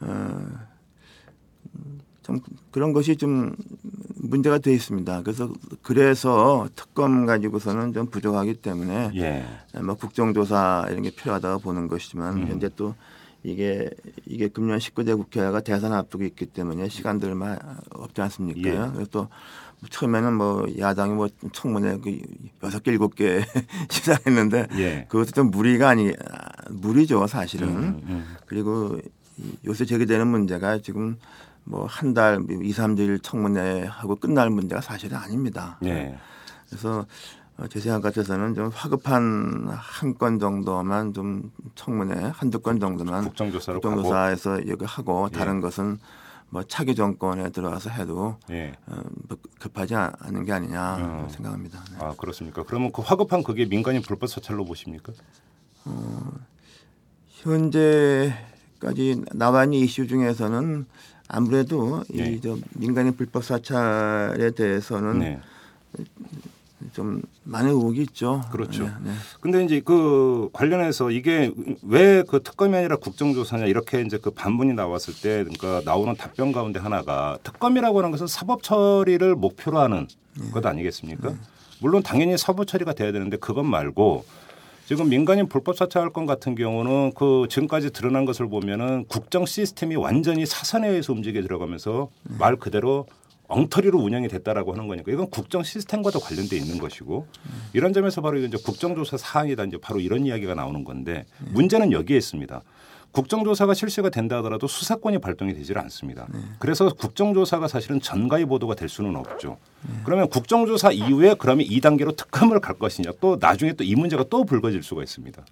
어, 0.01 0.41
좀 2.23 2.41
그런 2.71 2.93
것이 2.93 3.17
좀 3.17 3.55
문제가 4.17 4.59
돼 4.59 4.73
있습니다. 4.73 5.23
그래서 5.23 5.53
그래서 5.83 6.67
특검 6.75 7.27
가지고서는 7.27 7.93
좀 7.93 8.07
부족하기 8.07 8.55
때문에 8.55 9.13
예. 9.15 9.45
뭐 9.81 9.95
국정조사 9.95 10.87
이런 10.91 11.03
게 11.03 11.11
필요하다고 11.11 11.61
보는 11.61 11.87
것이지만 11.89 12.39
음. 12.39 12.49
현재 12.49 12.71
또 12.75 12.95
이게 13.43 13.91
이게 14.25 14.49
금년 14.49 14.79
19대 14.79 15.17
국회가 15.17 15.61
대선 15.61 15.93
앞두고 15.93 16.25
있기 16.25 16.47
때문에 16.47 16.89
시간들 16.89 17.29
얼마 17.29 17.57
없지 17.91 18.23
않습니까? 18.23 18.71
예. 18.71 18.91
그래서 18.93 19.11
또 19.11 19.29
처음에는 19.91 20.35
뭐 20.35 20.67
야당이 20.79 21.15
뭐 21.15 21.29
청문회 21.53 21.99
그 22.03 22.19
여섯 22.63 22.83
개 22.83 22.91
일곱 22.93 23.15
개 23.15 23.45
시작했는데 23.91 24.69
예. 24.77 25.07
그것도 25.09 25.31
좀 25.33 25.51
무리가 25.51 25.89
아니 25.91 26.11
아, 26.11 26.71
무리죠 26.71 27.27
사실은. 27.27 27.69
음, 27.69 28.01
음. 28.07 28.37
그리고 28.47 28.99
이- 29.39 29.57
요새 29.67 29.85
제기되는 29.85 30.27
문제가 30.27 30.79
지금 30.79 31.19
뭐 31.65 31.87
한 31.87 32.13
달, 32.15 32.41
이, 32.63 32.73
삼주일 32.73 33.21
청문회 33.21 33.85
하고 33.87 34.17
끝날 34.17 34.51
문제가 34.51 34.81
사실은 34.81 35.17
아닙니다. 35.17 35.79
예. 35.85 36.17
그래서 36.69 37.07
어, 37.57 37.67
제 37.69 37.79
생각 37.81 38.03
같아서는 38.03 38.55
좀 38.55 38.69
화급한 38.75 39.69
한 39.71 40.15
건 40.19 40.39
정도만 40.41 41.13
좀 41.15 41.51
청문회 41.75 42.33
한두 42.35 42.59
건 42.61 42.81
정도만 42.81 43.25
국정조사로 43.25 43.81
국정조사에서 43.81 44.61
이거 44.61 44.85
하고 44.87 45.29
예. 45.33 45.37
다른 45.39 45.61
것은 45.61 45.99
뭐 46.55 46.63
차기 46.63 46.95
정권에 46.95 47.51
들어가서 47.51 47.91
해도 47.91 48.37
예. 48.51 48.77
어, 48.87 49.03
뭐 49.29 49.37
급하지 49.59 49.97
않은 49.97 50.45
게 50.45 50.53
아니냐 50.53 50.99
어. 51.01 51.29
생각합니다. 51.29 51.83
네. 51.91 51.97
아 51.99 52.15
그렇습니까? 52.17 52.63
그러면 52.63 52.93
그 52.93 53.03
화급한 53.03 53.43
그게 53.43 53.65
민간인 53.65 54.03
불법 54.03 54.29
사찰로 54.29 54.65
보십니까? 54.65 55.13
현재까지 57.27 59.25
나와 59.33 59.65
있는 59.65 59.79
이슈 59.79 60.07
중에서는 60.07 60.87
아무래도 61.27 62.05
네. 62.09 62.31
이저 62.31 62.57
민간인 62.75 63.17
불법 63.17 63.43
사찰에 63.43 64.53
대해서는 64.53 65.19
네. 65.19 65.41
좀 66.93 67.23
많은 67.45 67.71
의혹이 67.71 68.03
있죠. 68.03 68.43
그렇죠. 68.53 68.85
네, 68.85 68.91
네. 69.05 69.11
근데 69.41 69.65
이제 69.65 69.81
그 69.85 70.51
관련해서 70.53 71.11
이게 71.11 71.53
왜 71.83 72.23
그 72.27 72.43
특검이 72.43 72.77
아니라 72.77 72.97
국정조사냐 72.97 73.67
이렇게 73.67 74.03
이제 74.03 74.19
그 74.19 74.31
반문이 74.31 74.75
나왔을 74.75 75.15
때 75.15 75.45
그러니까 75.45 75.83
나오는 75.85 76.15
답변 76.17 76.53
가운데 76.53 76.81
하나가 76.81 77.39
특검이라고 77.43 77.99
하는 77.99 78.11
것은 78.11 78.27
사법 78.27 78.63
처리를 78.63 79.35
목표로 79.35 79.79
하는 79.79 80.07
네. 80.41 80.51
것 80.51 80.65
아니겠습니까? 80.67 81.35
물론 81.81 82.03
당연히 82.03 82.37
사법 82.39 82.67
처리가 82.67 82.95
돼야 82.95 83.13
되는데 83.13 83.37
그것 83.37 83.63
말고 83.63 84.25
지금 84.87 85.09
민간인 85.09 85.49
불법 85.49 85.77
사찰 85.77 86.11
건 86.11 86.27
같은 86.27 86.55
경우는 86.55 87.13
그 87.15 87.47
지금까지 87.49 87.91
드러난 87.91 88.25
것을 88.25 88.49
보면은 88.49 89.05
국정 89.09 89.47
시스템이 89.47 89.97
완전히 89.97 90.45
사선에 90.45 90.89
의해서 90.89 91.13
움직여 91.13 91.41
들어가면서 91.43 92.09
네. 92.25 92.37
말 92.39 92.57
그대로 92.57 93.07
엉터리로 93.49 93.99
운영이 93.99 94.29
됐다라고 94.29 94.73
하는 94.73 94.89
거니까 94.89 95.13
이건 95.13 95.29
국정 95.31 95.63
시스템과도 95.63 96.21
관련돼 96.21 96.57
있는 96.57 96.79
것이고 96.79 97.27
이런 97.73 97.93
점에서 97.93 98.21
바로 98.21 98.39
이제 98.39 98.57
국정조사 98.63 99.17
사항이다 99.17 99.65
이제 99.65 99.77
바로 99.81 100.01
이런 100.01 100.25
이야기가 100.27 100.55
나오는 100.55 100.83
건데 100.85 101.27
문제는 101.53 101.93
여기에 101.93 102.17
있습니다. 102.17 102.63
국정조사가 103.13 103.75
실시가 103.75 104.09
된다 104.11 104.39
하더라도 104.39 104.67
수사권이 104.67 105.19
발동이 105.19 105.55
되질 105.55 105.79
않습니다. 105.79 106.27
그래서 106.59 106.93
국정조사가 106.93 107.69
사실은 107.69 108.01
전가의 108.01 108.45
보도가 108.47 108.75
될 108.75 108.89
수는 108.89 109.15
없죠. 109.15 109.59
그러면 110.05 110.29
국정조사 110.29 110.91
이후에 110.91 111.37
그러면 111.39 111.65
2단계로 111.67 112.17
특검을 112.17 112.59
갈 112.61 112.77
것이냐 112.77 113.13
또 113.21 113.37
나중에 113.41 113.75
또 113.75 113.85
이 113.85 113.95
문제가 113.95 114.25
또 114.29 114.45
불거질 114.45 114.83
수가 114.83 115.03
있습니다. 115.05 115.45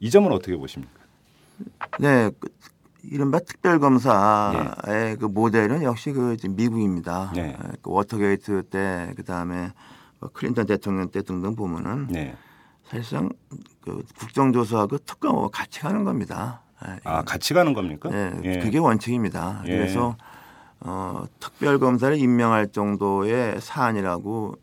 이 0.00 0.10
점은 0.10 0.30
어떻게 0.32 0.56
보십니까? 0.56 0.92
네, 2.00 2.30
그, 2.38 2.50
이른바 3.10 3.38
특별검사의 3.40 5.16
그 5.18 5.26
모델은 5.26 5.82
역시 5.82 6.12
그 6.12 6.36
미국입니다. 6.48 7.32
네. 7.34 7.56
그 7.82 7.90
워터게이트 7.90 8.64
때 8.64 9.12
그 9.16 9.22
다음에 9.24 9.72
뭐 10.20 10.30
클린턴 10.32 10.66
대통령 10.66 11.10
때 11.10 11.22
등등 11.22 11.54
보면은 11.56 12.06
네. 12.08 12.34
사실상 12.84 13.30
그 13.80 14.02
국정조사하고 14.18 14.98
특검하고 14.98 15.48
같이 15.48 15.80
가는 15.80 16.04
겁니다. 16.04 16.62
예, 16.86 16.98
아 17.04 17.22
같이 17.22 17.54
가는 17.54 17.72
겁니까? 17.72 18.08
네, 18.10 18.32
예. 18.44 18.58
그게 18.58 18.78
원칙입니다. 18.78 19.62
예. 19.66 19.70
그래서 19.70 20.16
어, 20.80 21.24
특별검사를 21.40 22.16
임명할 22.16 22.68
정도의 22.68 23.60
사안이라고 23.60 24.54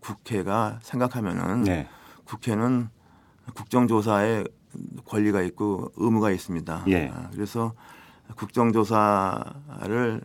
국회가 0.00 0.78
생각하면은 0.82 1.62
네. 1.64 1.88
국회는 2.24 2.88
국정조사에 3.54 4.44
권리가 5.06 5.42
있고 5.42 5.90
의무가 5.96 6.30
있습니다. 6.30 6.84
예. 6.88 7.08
아, 7.14 7.28
그래서 7.32 7.72
국정조사를 8.36 10.20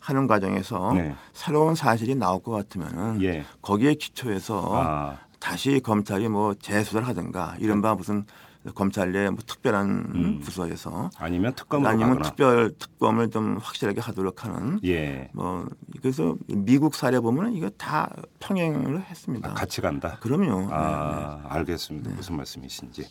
하는 0.00 0.26
과정에서 0.26 0.92
네. 0.94 1.14
새로운 1.32 1.74
사실이 1.74 2.14
나올 2.14 2.42
것 2.42 2.50
같으면은 2.52 3.22
예. 3.22 3.44
거기에 3.62 3.94
기초해서 3.94 4.70
아, 4.74 5.18
다시 5.38 5.80
검찰이 5.80 6.28
뭐 6.28 6.54
재수사를 6.54 7.06
하든가 7.06 7.56
이른바 7.58 7.94
무슨 7.94 8.24
검찰 8.74 9.12
내 9.12 9.30
뭐 9.30 9.38
특별한 9.46 9.88
음. 10.14 10.40
부서에서 10.40 11.10
아니면 11.16 11.54
특검으로 11.54 11.88
아니면 11.88 12.08
가거나. 12.10 12.28
특별 12.28 12.72
특검을 12.78 13.30
좀 13.30 13.56
확실하게 13.58 14.00
하도록 14.00 14.44
하는 14.44 14.80
예. 14.84 15.30
뭐 15.32 15.66
그래서 16.00 16.36
미국 16.46 16.94
사례 16.94 17.20
보면 17.20 17.54
이거 17.54 17.70
다 17.70 18.10
평행을 18.40 19.04
했습니다. 19.04 19.50
아, 19.50 19.54
같이 19.54 19.80
간다. 19.80 20.18
그럼요. 20.20 20.60
네, 20.62 20.68
아, 20.70 21.44
알겠습니다. 21.48 22.10
무슨 22.14 22.36
말씀이신지. 22.36 23.06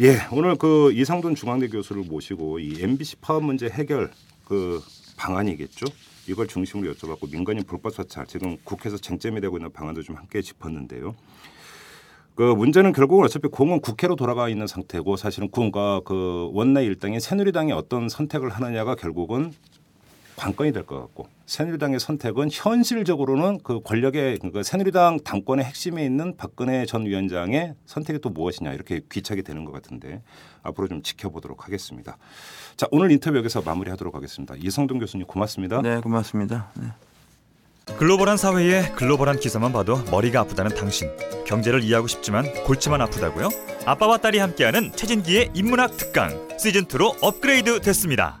예, 0.00 0.16
오늘 0.32 0.56
그 0.56 0.92
이상돈 0.92 1.34
중앙대 1.34 1.68
교수를 1.68 2.04
모시고 2.04 2.58
이 2.58 2.82
MBC 2.82 3.16
파업 3.16 3.44
문제 3.44 3.68
해결 3.68 4.10
그 4.44 4.82
방안이겠죠. 5.16 5.86
이걸 6.28 6.46
중심으로 6.46 6.94
여쭤봤고 6.94 7.30
민간인 7.30 7.64
불법 7.64 7.92
사찰 7.92 8.26
지금 8.26 8.56
국회에서 8.64 8.96
쟁점이 8.96 9.40
되고 9.40 9.56
있는 9.56 9.72
방안도 9.72 10.02
좀 10.02 10.16
함께 10.16 10.40
짚었는데요. 10.40 11.14
그 12.34 12.42
문제는 12.54 12.92
결국은 12.92 13.24
어차피 13.24 13.48
공은 13.48 13.80
국회로 13.80 14.16
돌아가 14.16 14.48
있는 14.48 14.66
상태고 14.66 15.16
사실은 15.16 15.50
군과 15.50 16.00
그 16.04 16.48
원내 16.52 16.84
일당인 16.84 17.20
새누리당이 17.20 17.72
어떤 17.72 18.08
선택을 18.08 18.48
하느냐가 18.48 18.94
결국은 18.94 19.52
관건이 20.40 20.72
될 20.72 20.84
것 20.86 20.98
같고 20.98 21.28
새누리당의 21.44 22.00
선택은 22.00 22.48
현실적으로는 22.50 23.58
그 23.62 23.80
권력의 23.82 24.38
그 24.52 24.62
새누리당 24.62 25.20
당권의 25.22 25.64
핵심에 25.66 26.04
있는 26.04 26.36
박근혜 26.36 26.86
전 26.86 27.04
위원장의 27.04 27.74
선택이 27.84 28.20
또 28.20 28.30
무엇이냐 28.30 28.72
이렇게 28.72 29.02
귀착이 29.12 29.42
되는 29.42 29.64
것 29.66 29.72
같은데 29.72 30.22
앞으로 30.62 30.88
좀 30.88 31.02
지켜보도록 31.02 31.66
하겠습니다. 31.66 32.16
자 32.76 32.86
오늘 32.90 33.10
인터뷰 33.12 33.36
여기서 33.36 33.60
마무리하도록 33.60 34.14
하겠습니다. 34.14 34.54
이성동 34.56 34.98
교수님 34.98 35.26
고맙습니다. 35.26 35.82
네, 35.82 36.00
고맙습니다. 36.00 36.70
네. 36.80 36.86
글로벌한 37.98 38.36
사회에 38.36 38.92
글로벌한 38.92 39.40
기사만 39.40 39.72
봐도 39.72 40.02
머리가 40.10 40.40
아프다는 40.40 40.74
당신. 40.74 41.10
경제를 41.46 41.82
이해하고 41.82 42.06
싶지만 42.06 42.44
골치만 42.64 43.00
아프다고요? 43.02 43.48
아빠와 43.84 44.18
딸이 44.18 44.38
함께하는 44.38 44.92
최진기의 44.94 45.50
인문학 45.54 45.96
특강 45.96 46.30
시즌 46.58 46.84
2로 46.84 47.16
업그레이드 47.20 47.80
됐습니다. 47.80 48.40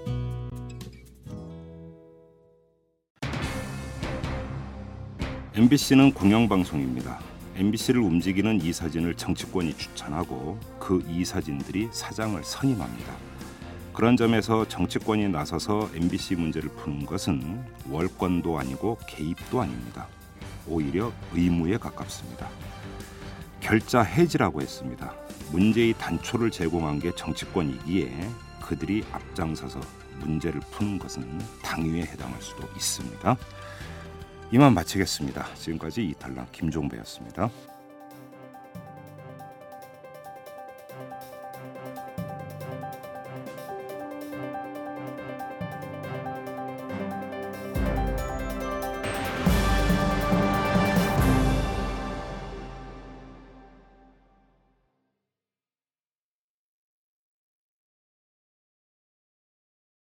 MBC는 5.61 6.13
공영방송입니다. 6.13 7.19
MBC를 7.55 8.01
움직이는 8.01 8.59
이 8.63 8.73
사진을 8.73 9.13
정치권이 9.13 9.77
추천하고 9.77 10.57
그 10.79 11.03
이 11.07 11.23
사진들이 11.23 11.89
사장을 11.91 12.43
선임합니다. 12.43 13.13
그런 13.93 14.17
점에서 14.17 14.67
정치권이 14.67 15.29
나서서 15.29 15.91
MBC 15.93 16.37
문제를 16.37 16.67
푸는 16.69 17.05
것은 17.05 17.63
월권도 17.91 18.57
아니고 18.57 18.97
개입도 19.07 19.61
아닙니다. 19.61 20.07
오히려 20.67 21.13
의무에 21.31 21.77
가깝습니다. 21.77 22.49
결자 23.59 24.01
해지라고 24.01 24.63
했습니다. 24.63 25.13
문제의 25.51 25.93
단초를 25.93 26.49
제공한 26.49 26.97
게 26.97 27.11
정치권이기에 27.15 28.29
그들이 28.63 29.03
앞장서서 29.11 29.79
문제를 30.21 30.59
푸는 30.71 30.97
것은 30.97 31.39
당위에 31.61 32.01
해당할 32.01 32.41
수도 32.41 32.67
있습니다. 32.75 33.37
이만 34.53 34.73
마치겠습니다. 34.73 35.47
지금까지 35.55 36.03
이탈남 36.09 36.45
김종배였습니다. 36.51 37.49